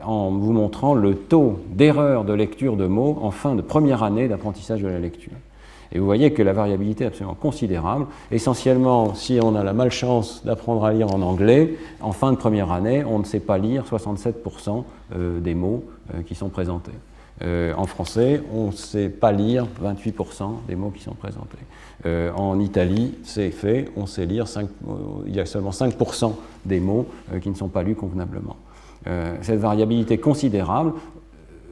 [0.05, 4.29] en vous montrant le taux d'erreur de lecture de mots en fin de première année
[4.29, 5.33] d'apprentissage de la lecture.
[5.93, 8.07] Et vous voyez que la variabilité est absolument considérable.
[8.31, 12.73] Essentiellement, si on a la malchance d'apprendre à lire en anglais, en fin de première
[12.73, 14.85] année, on ne sait pas lire 67%
[15.15, 15.85] euh, des mots
[16.15, 16.93] euh, qui sont présentés.
[17.43, 21.59] Euh, en français, on ne sait pas lire 28% des mots qui sont présentés.
[22.37, 24.47] en Italie, c'est fait, on sait lire,
[25.27, 26.33] il y a seulement 5%
[26.65, 27.07] des mots
[27.41, 28.57] qui ne sont pas lus convenablement.
[29.43, 30.93] cette variabilité considérable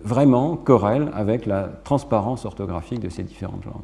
[0.06, 3.74] vraiment corrèle avec la transparence orthographique de ces différentes langues.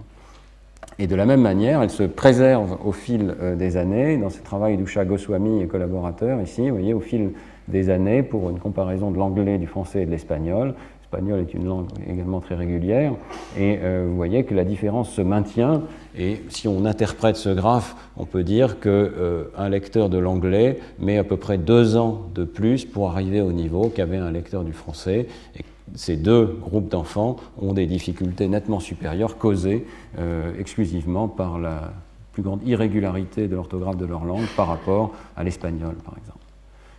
[0.99, 4.17] Et de la même manière, elle se préserve au fil euh, des années.
[4.19, 7.31] Dans ce travail d'Usha Goswami et collaborateurs, ici, vous voyez, au fil
[7.69, 11.67] des années, pour une comparaison de l'anglais, du français et de l'espagnol, l'espagnol est une
[11.67, 13.13] langue également très régulière,
[13.59, 15.83] et euh, vous voyez que la différence se maintient,
[16.19, 21.19] et si on interprète ce graphe, on peut dire qu'un euh, lecteur de l'anglais met
[21.19, 24.73] à peu près deux ans de plus pour arriver au niveau qu'avait un lecteur du
[24.73, 25.65] français, et
[25.95, 29.87] ces deux groupes d'enfants ont des difficultés nettement supérieures causées
[30.19, 31.93] euh, exclusivement par la
[32.33, 36.39] plus grande irrégularité de l'orthographe de leur langue par rapport à l'espagnol, par exemple.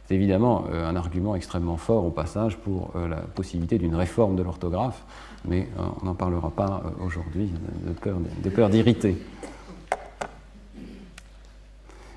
[0.08, 4.36] C'est évidemment euh, un argument extrêmement fort au passage pour euh, la possibilité d'une réforme
[4.36, 5.04] de l'orthographe,
[5.46, 5.68] mais
[6.02, 7.52] on n'en parlera pas aujourd'hui,
[8.44, 9.18] de peur d'irriter.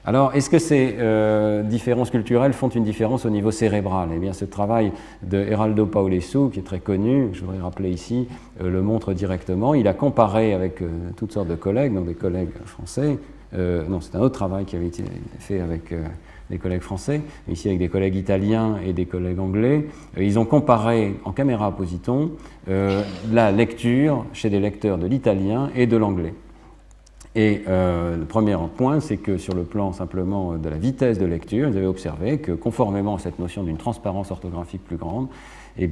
[0.08, 4.10] Alors, est-ce que ces euh, différences culturelles font une différence au niveau cérébral?
[4.14, 4.92] Eh bien, ce travail
[5.24, 8.28] de Heraldo qui est très connu, je voudrais rappeler ici,
[8.62, 9.74] euh, le montre directement.
[9.74, 13.18] Il a comparé avec euh, toutes sortes de collègues, donc des collègues français,
[13.52, 15.02] non, c'est un autre travail qui avait été
[15.38, 15.94] fait avec
[16.50, 19.86] des collègues français, mais ici avec des collègues italiens et des collègues anglais.
[20.18, 22.32] ils ont comparé en caméra positron
[22.66, 26.34] la lecture chez des lecteurs de l'italien et de l'anglais.
[27.38, 31.26] Et euh, le premier point, c'est que sur le plan simplement de la vitesse de
[31.26, 35.28] lecture, ils avaient observé que conformément à cette notion d'une transparence orthographique plus grande,
[35.78, 35.86] eh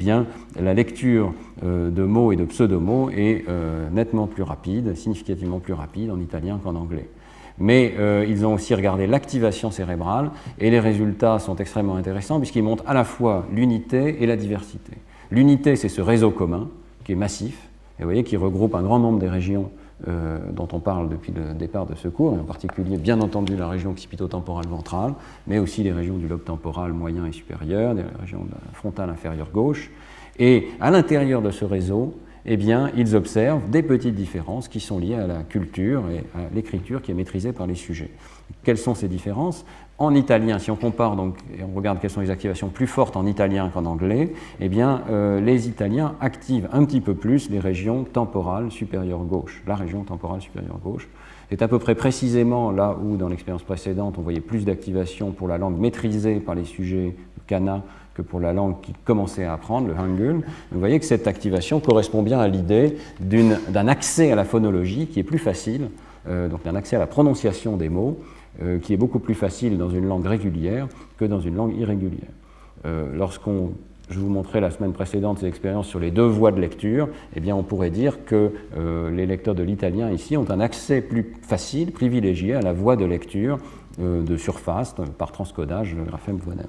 [0.58, 5.74] la lecture euh, de mots et de pseudomots est euh, nettement plus rapide, significativement plus
[5.74, 7.10] rapide en italien qu'en anglais.
[7.58, 7.94] Mais
[8.28, 12.94] ils ont aussi regardé l'activation cérébrale et les résultats sont extrêmement intéressants puisqu'ils montrent à
[12.94, 14.94] la fois l'unité et la diversité.
[15.30, 16.68] L'unité, c'est ce réseau commun
[17.04, 17.68] qui est massif,
[18.00, 19.70] et vous voyez, qui regroupe un grand nombre des régions
[20.08, 23.56] euh, dont on parle depuis le départ de ce cours, et en particulier bien entendu
[23.56, 25.14] la région occipito-temporale ventrale,
[25.46, 29.90] mais aussi les régions du lobe temporal moyen et supérieur, les régions frontale inférieure gauche.
[30.38, 32.14] Et à l'intérieur de ce réseau,
[32.46, 36.50] eh bien, ils observent des petites différences qui sont liées à la culture et à
[36.54, 38.10] l'écriture qui est maîtrisée par les sujets.
[38.62, 39.64] Quelles sont ces différences?
[39.98, 43.16] En italien, si on compare donc, et on regarde quelles sont les activations plus fortes
[43.16, 47.60] en italien qu'en anglais, eh bien, euh, les Italiens activent un petit peu plus les
[47.60, 51.08] régions temporales supérieures gauche, la région temporale supérieure gauche.
[51.48, 55.46] C'est à peu près précisément là où, dans l'expérience précédente, on voyait plus d'activation pour
[55.46, 57.14] la langue maîtrisée par les sujets
[57.46, 57.82] kana
[58.14, 60.42] que pour la langue qui commençait à apprendre, le hangul.
[60.72, 65.20] Vous voyez que cette activation correspond bien à l'idée d'un accès à la phonologie qui
[65.20, 65.90] est plus facile,
[66.28, 68.18] euh, donc d'un accès à la prononciation des mots,
[68.62, 70.86] euh, qui est beaucoup plus facile dans une langue régulière
[71.18, 72.30] que dans une langue irrégulière.
[72.86, 73.72] Euh, lorsqu'on,
[74.08, 77.40] je vous montrais la semaine précédente ces expériences sur les deux voies de lecture, eh
[77.40, 81.34] bien on pourrait dire que euh, les lecteurs de l'italien ici ont un accès plus
[81.42, 83.58] facile, privilégié à la voie de lecture
[83.98, 86.66] de surface par transcodage, graphème phonème.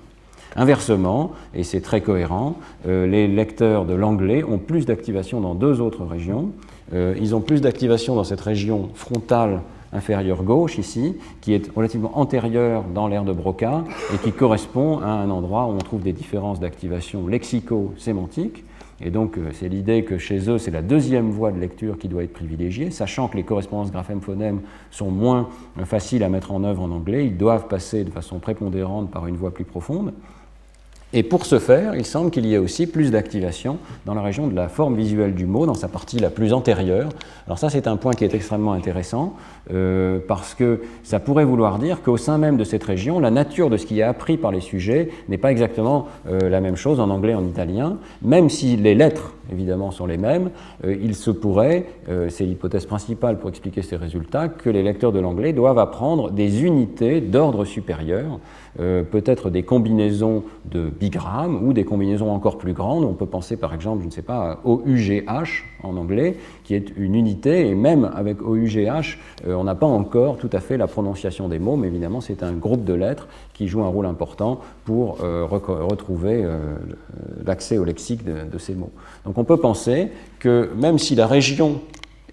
[0.56, 2.56] Inversement, et c'est très cohérent,
[2.86, 6.52] les lecteurs de l'anglais ont plus d'activation dans deux autres régions.
[6.94, 9.62] ils ont plus d'activation dans cette région frontale
[9.94, 13.84] inférieure gauche ici, qui est relativement antérieure dans l'aire de Broca
[14.14, 18.64] et qui correspond à un endroit où on trouve des différences d'activation lexico-sémantique.
[19.02, 22.24] Et donc, c'est l'idée que chez eux, c'est la deuxième voie de lecture qui doit
[22.24, 25.50] être privilégiée, sachant que les correspondances graphème-phonème sont moins
[25.84, 27.26] faciles à mettre en œuvre en anglais.
[27.26, 30.14] Ils doivent passer de façon prépondérante par une voie plus profonde.
[31.18, 34.48] Et pour ce faire, il semble qu'il y ait aussi plus d'activation dans la région
[34.48, 37.08] de la forme visuelle du mot, dans sa partie la plus antérieure.
[37.48, 39.34] Alors ça, c'est un point qui est extrêmement intéressant,
[39.72, 43.70] euh, parce que ça pourrait vouloir dire qu'au sein même de cette région, la nature
[43.70, 47.00] de ce qui est appris par les sujets n'est pas exactement euh, la même chose
[47.00, 50.50] en anglais et en italien, même si les lettres, évidemment, sont les mêmes,
[50.84, 51.86] euh, il se pourrait,
[52.28, 56.64] c'est l'hypothèse principale pour expliquer ces résultats, que les lecteurs de l'anglais doivent apprendre des
[56.64, 58.40] unités d'ordre supérieur,
[58.78, 63.06] peut-être des combinaisons de bigrammes ou des combinaisons encore plus grandes.
[63.06, 67.16] On peut penser par exemple, je ne sais pas, OUGH en anglais, qui est une
[67.16, 71.48] unité, et même avec OUGH, euh, on n'a pas encore tout à fait la prononciation
[71.48, 75.24] des mots, mais évidemment c'est un groupe de lettres qui joue un rôle important pour
[75.24, 76.76] euh, retrouver euh,
[77.46, 78.92] l'accès au lexique de, ces mots.
[79.26, 80.10] Donc on peut penser
[80.40, 81.82] que même si la région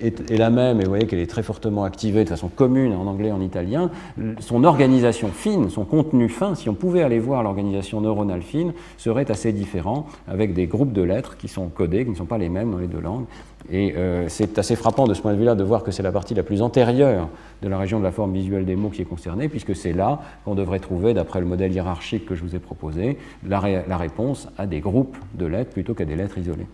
[0.02, 3.06] est, la même, et vous voyez qu'elle est très fortement activée de façon commune en
[3.06, 3.90] anglais et en italien,
[4.40, 9.30] son organisation fine, son contenu fin, si on pouvait aller voir l'organisation neuronale fine, serait
[9.30, 12.48] assez différent, avec des groupes de lettres qui sont codés, qui ne sont pas les
[12.48, 13.26] mêmes dans les deux langues.
[13.70, 16.10] Et euh, c'est assez frappant de ce point de vue-là de voir que c'est la
[16.10, 17.28] partie la plus antérieure
[17.62, 20.20] de la région de la forme visuelle des mots qui est concernée, puisque c'est là
[20.44, 24.48] qu'on devrait trouver, d'après le modèle hiérarchique que je vous ai proposé, la, la réponse
[24.58, 26.66] à des groupes de lettres plutôt qu'à des lettres isolées.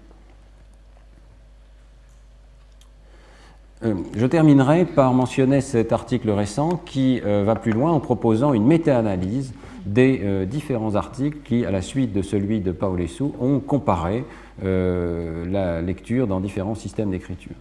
[3.84, 8.52] Euh, je terminerai par mentionner cet article récent qui euh, va plus loin en proposant
[8.52, 9.54] une méta-analyse
[9.86, 14.24] des euh, différents articles qui, à la suite de celui de Paolessu, ont comparé
[14.60, 17.54] la lecture dans différents systèmes d'écriture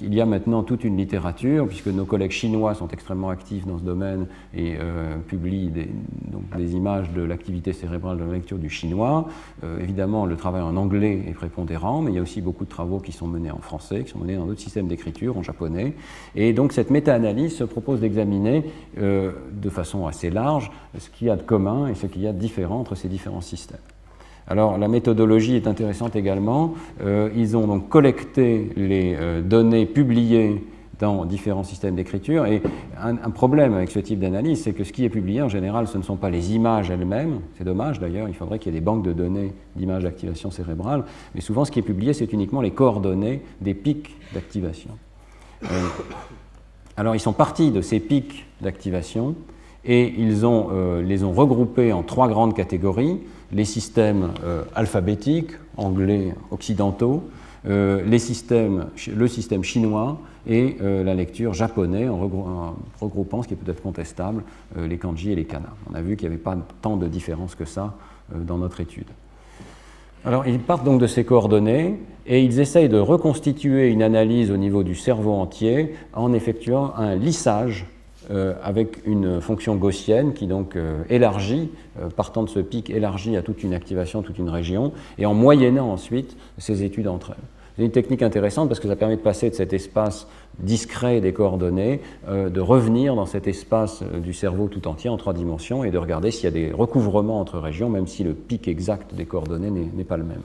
[0.00, 3.78] il y a maintenant toute une littérature, puisque nos collègues chinois sont extrêmement actifs dans
[3.78, 5.88] ce domaine et euh, publient des,
[6.74, 9.28] images de l'activité cérébrale de la lecture du chinois.
[9.62, 12.70] Euh, évidemment, le travail en anglais est prépondérant, mais il y a aussi beaucoup de
[12.70, 15.94] travaux qui sont menés en français, qui sont menés dans d'autres systèmes d'écriture, en japonais.
[16.34, 18.64] Et donc cette méta-analyse se propose d'examiner
[18.98, 22.26] euh, de façon assez large ce qu'il y a de commun et ce qu'il y
[22.26, 23.78] a de différent entre ces différents systèmes.
[24.48, 26.74] Alors la méthodologie est intéressante également.
[27.02, 30.64] Euh, ils ont donc collecté les euh, données publiées
[30.98, 32.46] dans différents systèmes d'écriture.
[32.46, 32.62] Et
[33.02, 35.98] un, problème avec ce type d'analyse, c'est que ce qui est publié en général, ce
[35.98, 37.40] ne sont pas les images elles-mêmes.
[37.58, 41.04] C'est dommage d'ailleurs, il faudrait qu'il y ait des banques de données d'images d'activation cérébrale.
[41.34, 44.90] Mais souvent, ce qui est publié, c'est uniquement les coordonnées des pics d'activation.
[45.64, 45.66] Euh,
[46.96, 49.34] alors, ils sont partis de ces pics d'activation
[49.84, 53.18] et ils les ont regroupés en trois grandes catégories
[53.52, 57.24] les systèmes euh, alphabétiques, anglais, occidentaux,
[57.66, 62.16] euh, les systèmes, le système chinois et euh, la lecture japonais en,
[63.00, 64.42] regroupant, ce qui est peut-être contestable,
[64.76, 65.74] les kanji et les kana.
[65.90, 67.94] On a vu qu'il n'y avait pas tant de différence que ça
[68.34, 69.08] dans notre étude.
[70.24, 74.56] Alors, ils partent donc de ces coordonnées et ils essayent de reconstituer une analyse au
[74.56, 77.86] niveau du cerveau entier en effectuant un lissage
[78.30, 81.70] euh, avec une fonction gaussienne qui donc euh, élargit,
[82.00, 85.34] euh, partant de ce pic, élargit à toute une activation, toute une région, et en
[85.34, 87.44] moyennant ensuite ces études entre elles.
[87.76, 90.26] C'est une technique intéressante parce que ça permet de passer de cet espace
[90.58, 95.84] discret des coordonnées, de revenir dans cet espace du cerveau tout entier en trois dimensions
[95.84, 99.14] et de regarder s'il y a des recouvrements entre régions, même si le pic exact
[99.14, 100.40] des coordonnées n'est pas le même.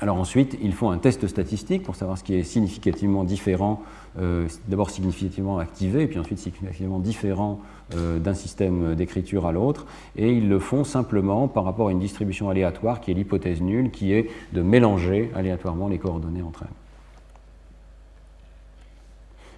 [0.00, 3.82] Alors ensuite, ils font un test statistique pour savoir ce qui est significativement différent
[4.20, 7.60] euh, d'abord significativement activé, puis ensuite significativement différent
[7.94, 9.86] euh, d'un système d'écriture à l'autre,
[10.16, 13.90] et ils le font simplement par rapport à une distribution aléatoire qui est l'hypothèse nulle,
[13.90, 16.83] qui est de mélanger aléatoirement les coordonnées entre elles.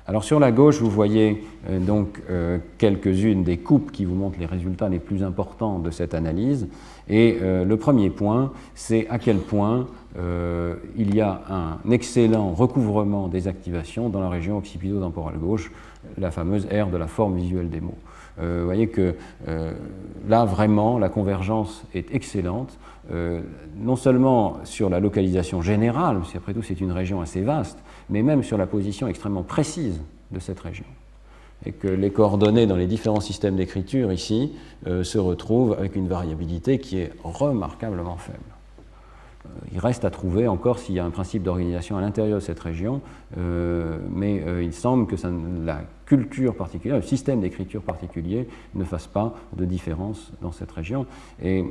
[0.09, 2.21] Alors sur la gauche, vous voyez euh, donc
[2.79, 6.69] quelques-unes des coupes qui vous montrent les résultats les plus importants de cette analyse.
[7.09, 9.87] Et le premier point, c'est à quel point
[10.19, 15.71] euh, il y a un excellent recouvrement des activations dans la région occipito-temporale gauche,
[16.17, 17.99] la fameuse aire de la forme visuelle des mots.
[18.39, 19.15] Euh, vous voyez que
[19.49, 19.73] euh,
[20.29, 22.79] là, vraiment, la convergence est excellente,
[23.79, 27.79] non seulement sur la localisation générale, parce qu'après tout, c'est une région assez vaste,
[28.11, 30.01] mais même sur la position extrêmement précise
[30.31, 30.87] de cette région.
[31.65, 34.53] Et que les coordonnées dans les différents systèmes d'écriture ici
[34.85, 38.45] se retrouvent avec une variabilité qui est remarquablement faible.
[39.47, 42.45] Euh, il reste à trouver encore s'il y a un principe d'organisation à l'intérieur de
[42.45, 43.01] cette région,
[43.39, 45.17] euh, mais euh, il semble que
[45.65, 51.07] la culture particulière, le système d'écriture particulier ne fasse pas de différence dans cette région.
[51.43, 51.65] Et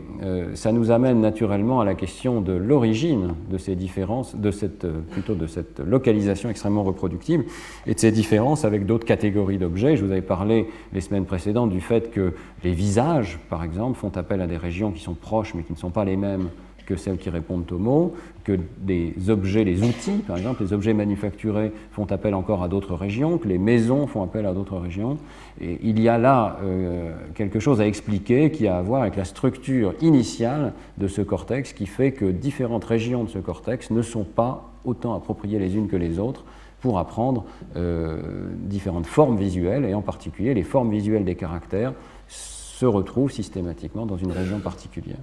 [0.55, 5.36] ça nous amène naturellement à la question de l'origine de ces différences, de cette, plutôt
[5.36, 7.45] de cette localisation extrêmement reproductible
[7.88, 9.95] et de ces différences avec d'autres catégories d'objets.
[9.95, 12.33] Je vous avais parlé les semaines précédentes du fait que
[12.63, 15.77] les visages, par exemple, font appel à des régions qui sont proches mais qui ne
[15.77, 16.49] sont pas les mêmes
[16.86, 18.13] que celles qui répondent aux mots,
[18.43, 22.95] que des objets, les outils, par exemple, les objets manufacturés font appel encore à d'autres
[22.95, 25.17] régions, que les maisons font appel à d'autres régions.
[25.59, 29.15] Et il y a là euh, quelque chose à expliquer qui a à voir avec
[29.15, 34.01] la structure initiale de ce cortex qui fait que différentes régions de ce cortex ne
[34.01, 36.43] sont pas autant appropriées les unes que les autres
[36.81, 38.19] pour apprendre euh,
[38.59, 41.93] différentes formes visuelles, et en particulier les formes visuelles des caractères
[42.27, 45.17] se retrouvent systématiquement dans une région particulière.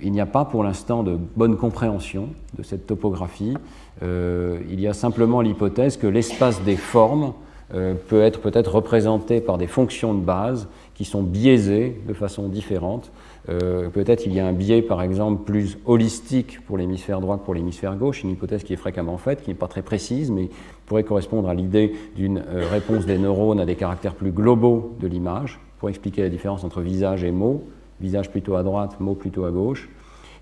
[0.00, 3.54] Il n'y a pas pour l'instant de bonne compréhension de cette topographie.
[4.02, 7.32] Euh, il y a simplement l'hypothèse que l'espace des formes
[7.74, 12.48] euh, peut être peut-être représenté par des fonctions de base qui sont biaisées de façon
[12.48, 13.10] différente.
[13.48, 17.44] Euh, peut-être il y a un biais, par exemple, plus holistique pour l'hémisphère droit que
[17.44, 20.48] pour l'hémisphère gauche, une hypothèse qui est fréquemment faite, qui n'est pas très précise, mais
[20.86, 25.60] pourrait correspondre à l'idée d'une réponse des neurones à des caractères plus globaux de l'image,
[25.78, 27.64] pour expliquer la différence entre visage et mot,
[28.00, 29.88] visage plutôt à droite, mot plutôt à gauche.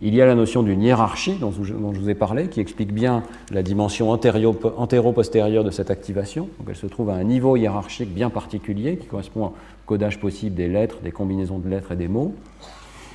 [0.03, 3.23] Il y a la notion d'une hiérarchie dont je, vous ai parlé, qui explique bien
[3.51, 6.49] la dimension antéro-postérieure de cette activation.
[6.69, 9.53] Elle se trouve à un niveau hiérarchique bien particulier qui correspond au
[9.87, 12.35] codage possible des lettres, des combinaisons de lettres et des mots.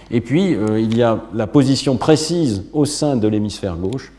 [0.10, 4.12] Et puis, euh, il y a la position précise au sein de l'hémisphère gauche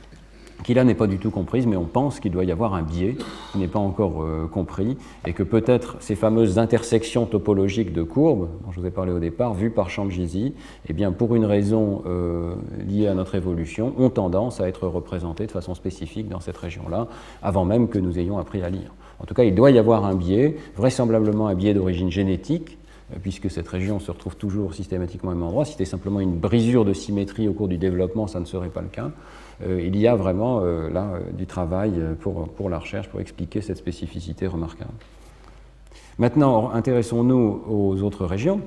[0.65, 2.83] qui là n'est pas du tout comprise, mais on pense qu'il doit y avoir un
[2.83, 3.17] biais
[3.53, 4.97] qui n'est pas encore euh, compris,
[5.27, 9.19] et que peut-être ces fameuses intersections topologiques de courbes, dont je vous ai parlé au
[9.19, 10.55] départ, vues par Shanjizi,
[10.89, 12.55] eh bien, pour une raison euh,
[12.87, 17.09] liée à notre évolution, ont tendance à être représentées de façon spécifique dans cette région-là,
[17.43, 18.93] avant même que nous ayons appris à lire.
[19.21, 22.79] En tout cas, il doit y avoir un biais, vraisemblablement un biais d'origine génétique,
[23.13, 25.65] euh, puisque cette région se retrouve toujours systématiquement au même endroit.
[25.65, 28.83] Si c'était simplement une brisure de symétrie au cours du développement, ça ne serait pas
[28.83, 29.11] le cas.
[29.67, 33.21] Euh, il y a vraiment euh, là euh, du travail pour, pour, la recherche pour
[33.21, 34.93] expliquer cette spécificité remarquable.
[36.19, 38.61] Maintenant, intéressons-nous aux autres régions.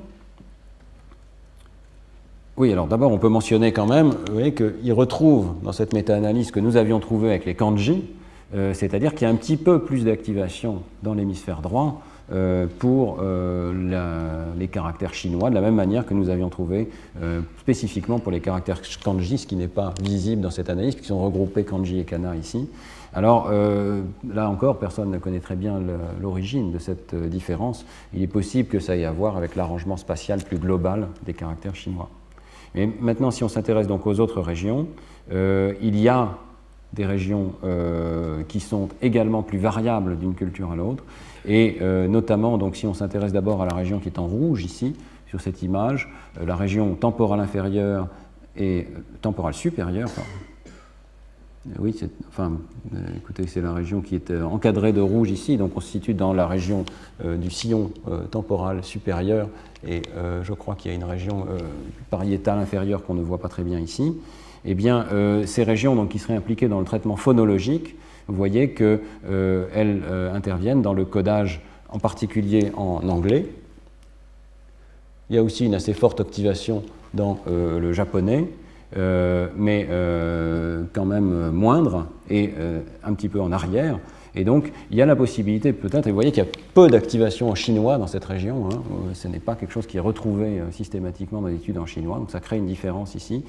[2.58, 4.14] Oui, alors d'abord, on peut mentionner quand même
[4.56, 8.06] qu'il retrouve dans cette méta-analyse que nous avions trouvée avec les kanji,
[8.74, 12.02] c'est-à-dire qu'il y a un petit peu plus d'activation dans l'hémisphère droit
[12.32, 16.90] euh, pour euh, les caractères chinois, de la même manière que nous avions trouvé
[17.22, 21.14] euh, spécifiquement pour les caractères kanji, ce qui n'est pas visible dans cette analyse, puisqu'ils
[21.14, 22.68] sont regroupés kanji et kana ici.
[23.14, 25.80] Alors là encore, personne ne connaît très bien
[26.22, 27.86] l'origine de cette différence.
[28.14, 31.76] Il est possible que ça ait à voir avec l'arrangement spatial plus global des caractères
[31.76, 32.10] chinois.
[32.74, 34.88] Mais maintenant, si on s'intéresse donc aux autres régions,
[35.32, 36.38] il y a
[36.92, 37.54] des régions
[38.50, 41.06] qui sont également plus variables d'une culture à l'autre.
[41.48, 44.64] Et euh, notamment, donc, si on s'intéresse d'abord à la région qui est en rouge
[44.64, 44.96] ici,
[45.28, 48.08] sur cette image, euh, la région temporale inférieure
[48.56, 50.10] et euh, temporale supérieure,
[51.80, 52.52] oui, enfin,
[53.18, 56.32] écoutez, c'est la région qui est encadrée de rouge ici, donc on se situe dans
[56.32, 56.86] la région
[57.24, 57.90] du sillon
[58.30, 59.50] temporal supérieur,
[59.84, 60.04] et
[60.44, 61.48] je crois qu'il y a une région
[62.12, 64.16] pariétale inférieure qu'on ne voit pas très bien ici.
[64.64, 65.08] Eh bien,
[65.48, 67.96] ces régions donc, qui seraient impliquées dans le traitement phonologique
[68.28, 69.00] vous voyez qu'elles
[69.30, 73.46] euh, euh, interviennent dans le codage, en particulier en anglais.
[75.30, 78.48] Il y a aussi une assez forte activation dans euh, le japonais,
[79.58, 79.88] mais
[80.94, 82.54] quand même moindre et
[83.04, 84.00] un petit peu en arrière.
[84.36, 86.88] Et donc, il y a la possibilité peut-être, et vous voyez qu'il y a peu
[86.88, 88.82] d'activation en chinois dans cette région, hein,
[89.14, 92.40] ce n'est pas quelque chose qui est retrouvé systématiquement dans l'étude en chinois, donc ça
[92.40, 93.44] crée une différence ici.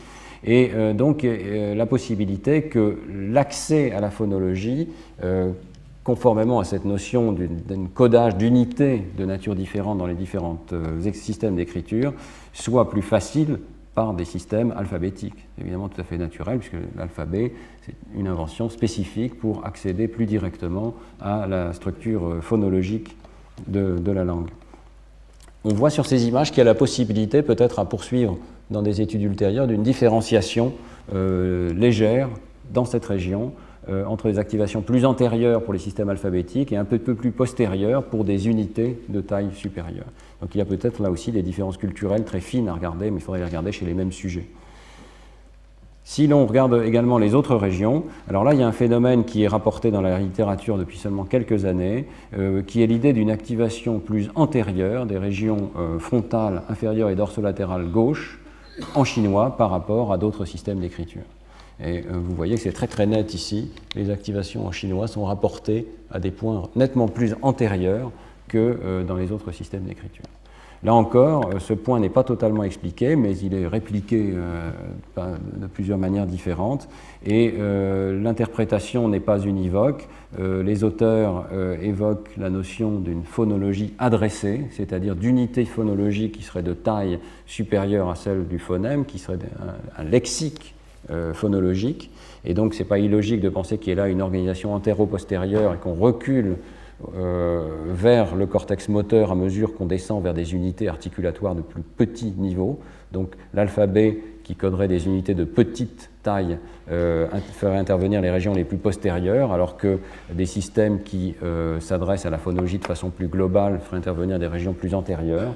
[0.46, 4.88] Et euh, donc, la possibilité que l'accès à la phonologie,
[6.04, 10.58] conformément à cette notion d'un codage d'unité de nature différente dans les différents
[11.12, 12.14] systèmes d'écriture,
[12.52, 13.58] soit plus facile
[13.96, 15.48] par des systèmes alphabétiques.
[15.56, 20.26] C'est évidemment tout à fait naturel, puisque l'alphabet, c'est une invention spécifique pour accéder plus
[20.26, 23.16] directement à la structure euh, phonologique
[23.66, 24.50] de, la langue.
[25.64, 28.36] On voit sur ces images qu'il y a la possibilité, peut-être à poursuivre
[28.70, 30.72] dans des études ultérieures, d'une différenciation
[31.14, 32.28] euh, légère
[32.72, 33.52] dans cette région
[33.88, 38.02] euh, entre les activations plus antérieures pour les systèmes alphabétiques et un peu, plus postérieures
[38.02, 40.06] pour des unités de taille supérieure.
[40.40, 43.18] Donc il y a peut-être là aussi des différences culturelles très fines à regarder, mais
[43.18, 44.48] il faudrait les regarder chez les mêmes sujets.
[46.02, 49.44] Si l'on regarde également les autres régions, alors là il y a un phénomène qui
[49.44, 52.06] est rapporté dans la littérature depuis seulement quelques années,
[52.36, 58.40] euh, qui est l'idée d'une activation plus antérieure des régions frontales, inférieures et dorsolatérales gauche
[58.94, 61.22] en chinois par rapport à d'autres systèmes d'écriture.
[61.80, 65.24] Et euh, vous voyez que c'est très très net ici, les activations en chinois sont
[65.24, 68.10] rapportées à des points nettement plus antérieurs
[68.48, 70.24] que euh, dans les autres systèmes d'écriture.
[70.86, 74.32] Là encore, ce point n'est pas totalement expliqué, mais il est répliqué
[75.16, 76.88] de plusieurs manières différentes,
[77.26, 80.08] et l'interprétation n'est pas univoque.
[80.38, 81.48] les auteurs
[81.82, 88.14] évoquent la notion d'une phonologie adressée, c'est-à-dire d'unité phonologique qui serait de taille supérieure à
[88.14, 89.38] celle du phonème, qui serait
[89.98, 90.76] un, lexique
[91.32, 92.12] phonologique.
[92.44, 95.74] Et donc, ce n'est pas illogique de penser qu'il y ait là une organisation antéro-postérieure
[95.74, 96.54] et qu'on recule euh,
[97.02, 102.32] vers le cortex moteur à mesure qu'on descend vers des unités articulatoires de plus petit
[102.32, 102.80] niveau.
[103.12, 106.58] Donc, l'alphabet qui coderait des unités de petite taille
[106.90, 109.98] euh, ferait intervenir les régions les plus postérieures, alors que
[110.32, 114.46] des systèmes qui euh, s'adressent à la phonologie de façon plus globale feraient intervenir des
[114.46, 115.52] régions plus antérieures.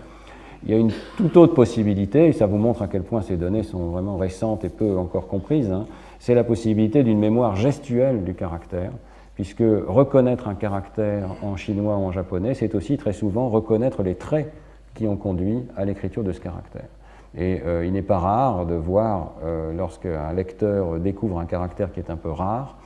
[0.65, 3.37] Il y a une toute autre possibilité, et ça vous montre à quel point ces
[3.37, 5.71] données sont vraiment récentes et peu encore comprises.
[5.71, 5.87] Hein
[6.21, 8.93] c'est la possibilité d'une mémoire gestuelle du caractère,
[9.41, 14.15] puisque reconnaître un caractère en chinois ou en japonais, c'est aussi très souvent reconnaître les
[14.15, 14.53] traits
[14.93, 16.91] qui ont conduit à l'écriture de ce caractère.
[17.35, 22.01] Et euh, il n'est pas rare de voir, euh, lorsqu'un lecteur découvre un caractère qui
[22.01, 22.77] est un peu rare,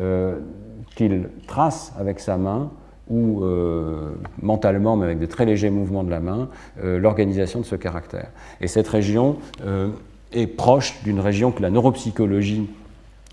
[0.00, 0.40] euh,
[0.96, 2.72] qu'il trace avec sa main
[3.08, 3.44] ou
[4.40, 6.48] mentalement, mais avec de très légers mouvements de la main,
[6.82, 8.30] l'organisation de ce caractère.
[8.60, 9.36] Et cette région
[10.32, 12.70] est proche d'une région que la neuropsychologie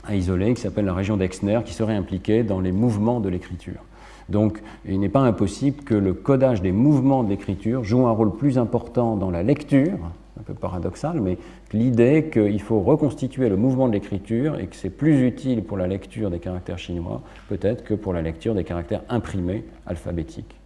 [0.05, 3.81] a isolée, qui s'appelle la région d'Exner, qui serait impliquée dans les mouvements de l'écriture.
[4.29, 8.35] Donc il n'est pas impossible que le codage des mouvements de l'écriture joue un rôle
[8.35, 9.97] plus important dans la lecture,
[10.39, 11.37] un peu paradoxal, mais
[11.73, 15.87] l'idée qu'il faut reconstituer le mouvement de l'écriture et que c'est plus utile pour la
[15.87, 20.58] lecture des caractères chinois peut-être que pour la lecture des caractères imprimés alphabétiques.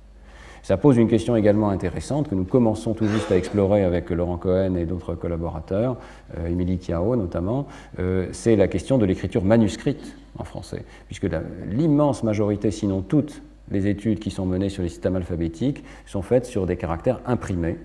[0.64, 4.38] Ça pose une question également intéressante que nous commençons tout juste à explorer avec Laurent
[4.38, 5.98] Cohen et d'autres collaborateurs,
[6.38, 7.68] euh, Émilie notamment,
[8.00, 11.28] euh, c'est la question de l'écriture manuscrite en français, puisque
[11.70, 13.42] l'immense majorité, sinon toutes
[13.72, 17.78] les études qui sont menées sur les systèmes alphabétiques sont faites sur des caractères imprimés.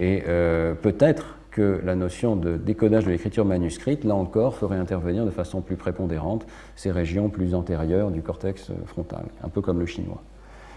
[0.00, 5.24] Et euh, peut-être que la notion de décodage de l'écriture manuscrite, là encore, ferait intervenir
[5.24, 9.86] de façon plus prépondérante ces régions plus antérieures du cortex frontal, un peu comme le
[9.86, 10.20] chinois.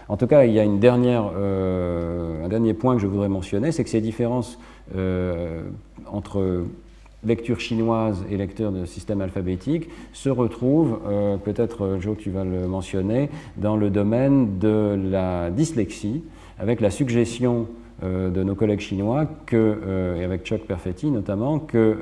[0.10, 3.84] En tout cas, il y a euh, un dernier point que je voudrais mentionner, c'est
[3.84, 4.58] que ces différences
[4.96, 5.64] euh,
[6.10, 6.64] entre
[7.26, 12.68] lecture chinoise et lecture de système alphabétique se retrouvent, euh, peut-être Joe tu vas le
[12.68, 16.24] mentionner, dans le domaine de la dyslexie,
[16.60, 17.68] avec la suggestion
[18.04, 21.98] de nos collègues chinois, que, et avec Chuck Perfetti notamment, que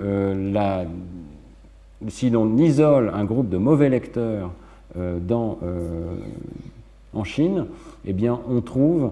[2.10, 4.52] si l'on isole un groupe de mauvais lecteurs
[4.98, 7.68] en Chine,
[8.06, 9.12] eh bien, on trouve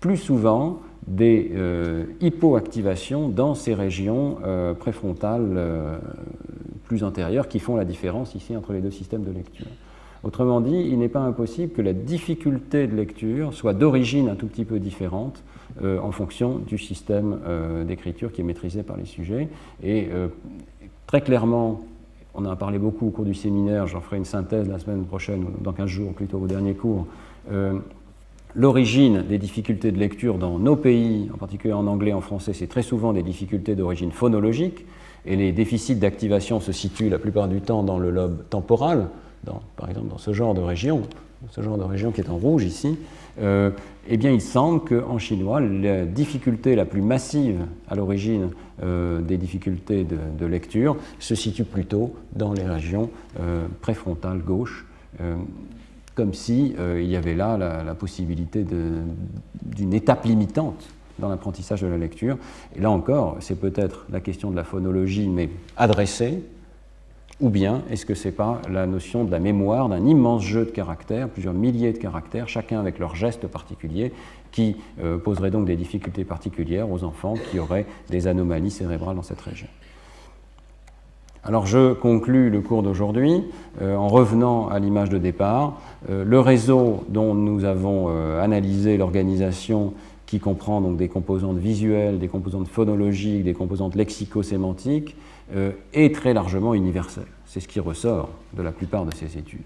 [0.00, 5.98] plus souvent des euh, hypoactivations dans ces régions euh, préfrontales euh,
[6.84, 9.66] plus antérieures qui font la différence ici entre les deux systèmes de lecture.
[10.24, 14.46] Autrement dit, il n'est pas impossible que la difficulté de lecture soit d'origine un tout
[14.46, 15.42] petit peu différente
[15.80, 17.38] en fonction du système
[17.86, 19.48] d'écriture qui est maîtrisé par les sujets.
[19.84, 20.08] Et
[21.06, 21.82] très clairement,
[22.34, 25.04] on en a parlé beaucoup au cours du séminaire, j'en ferai une synthèse la semaine
[25.04, 27.06] prochaine, dans 15 jours plutôt au dernier cours,
[28.58, 32.66] l'origine des difficultés de lecture dans nos pays, en particulier en anglais, en français, c'est
[32.66, 34.84] très souvent des difficultés d'origine phonologique,
[35.26, 39.08] et les déficits d'activation se situent la plupart du temps dans le lobe temporal,
[39.76, 41.02] par exemple dans ce genre de région,
[41.50, 42.98] ce genre de région qui est en rouge ici,
[43.40, 43.70] euh,
[44.08, 48.50] eh bien il semble qu'en chinois, la difficulté la plus massive à l'origine
[48.82, 53.08] euh, des difficultés de, lecture se situe plutôt dans les régions
[53.82, 54.84] préfrontales gauche
[56.18, 60.88] comme s'il si, euh, il y avait là la, possibilité d'une étape limitante
[61.20, 62.36] dans l'apprentissage de la lecture.
[62.74, 66.42] Et là encore, c'est peut-être la question de la phonologie, mais adressée,
[67.40, 70.64] ou bien est-ce que ce n'est pas la notion de la mémoire d'un immense jeu
[70.64, 74.12] de caractères, plusieurs milliers de caractères, chacun avec leur geste particulier,
[74.50, 79.22] qui euh, poserait donc des difficultés particulières aux enfants qui auraient des anomalies cérébrales dans
[79.22, 79.68] cette région?
[81.44, 83.44] Alors je conclus le cours d'aujourd'hui
[83.80, 85.80] euh, en revenant à l'image de départ.
[86.10, 89.94] Euh, le réseau dont nous avons euh, analysé l'organisation
[90.26, 95.16] qui comprend donc des composantes visuelles, des composantes phonologiques, des composantes lexico-sémantiques,
[95.94, 97.24] est très largement universel.
[97.46, 99.62] C'est ce qui ressort de la plupart de ces études.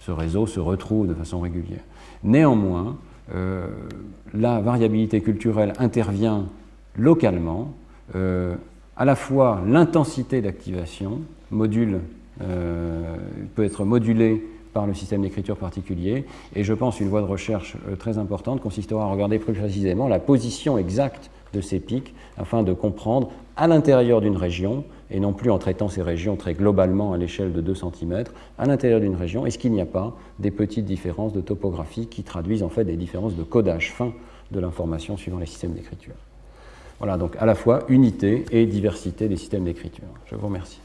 [0.00, 1.84] Ce réseau se retrouve de façon régulière.
[2.24, 2.96] Néanmoins,
[4.34, 6.46] la variabilité culturelle intervient
[6.96, 7.72] localement
[9.00, 11.20] à la fois l'intensité d'activation
[11.50, 12.00] module,
[12.42, 13.16] euh,
[13.54, 16.26] peut être modulée par le système d'écriture particulier.
[16.54, 20.06] Et je pense une voie de recherche euh, très importante consistera à regarder plus précisément
[20.06, 25.32] la position exacte de ces pics afin de comprendre à l'intérieur d'une région, et non
[25.32, 28.24] plus en traitant ces régions très globalement à l'échelle de 2 cm,
[28.58, 32.22] à l'intérieur d'une région, est-ce qu'il n'y a pas des petites différences de topographie qui
[32.22, 34.12] traduisent en fait des différences de codage fin
[34.50, 36.14] de l'information suivant les systèmes d'écriture.
[37.00, 40.04] Voilà, donc à la fois unité et diversité des systèmes d'écriture.
[40.26, 40.78] Je vous remercie.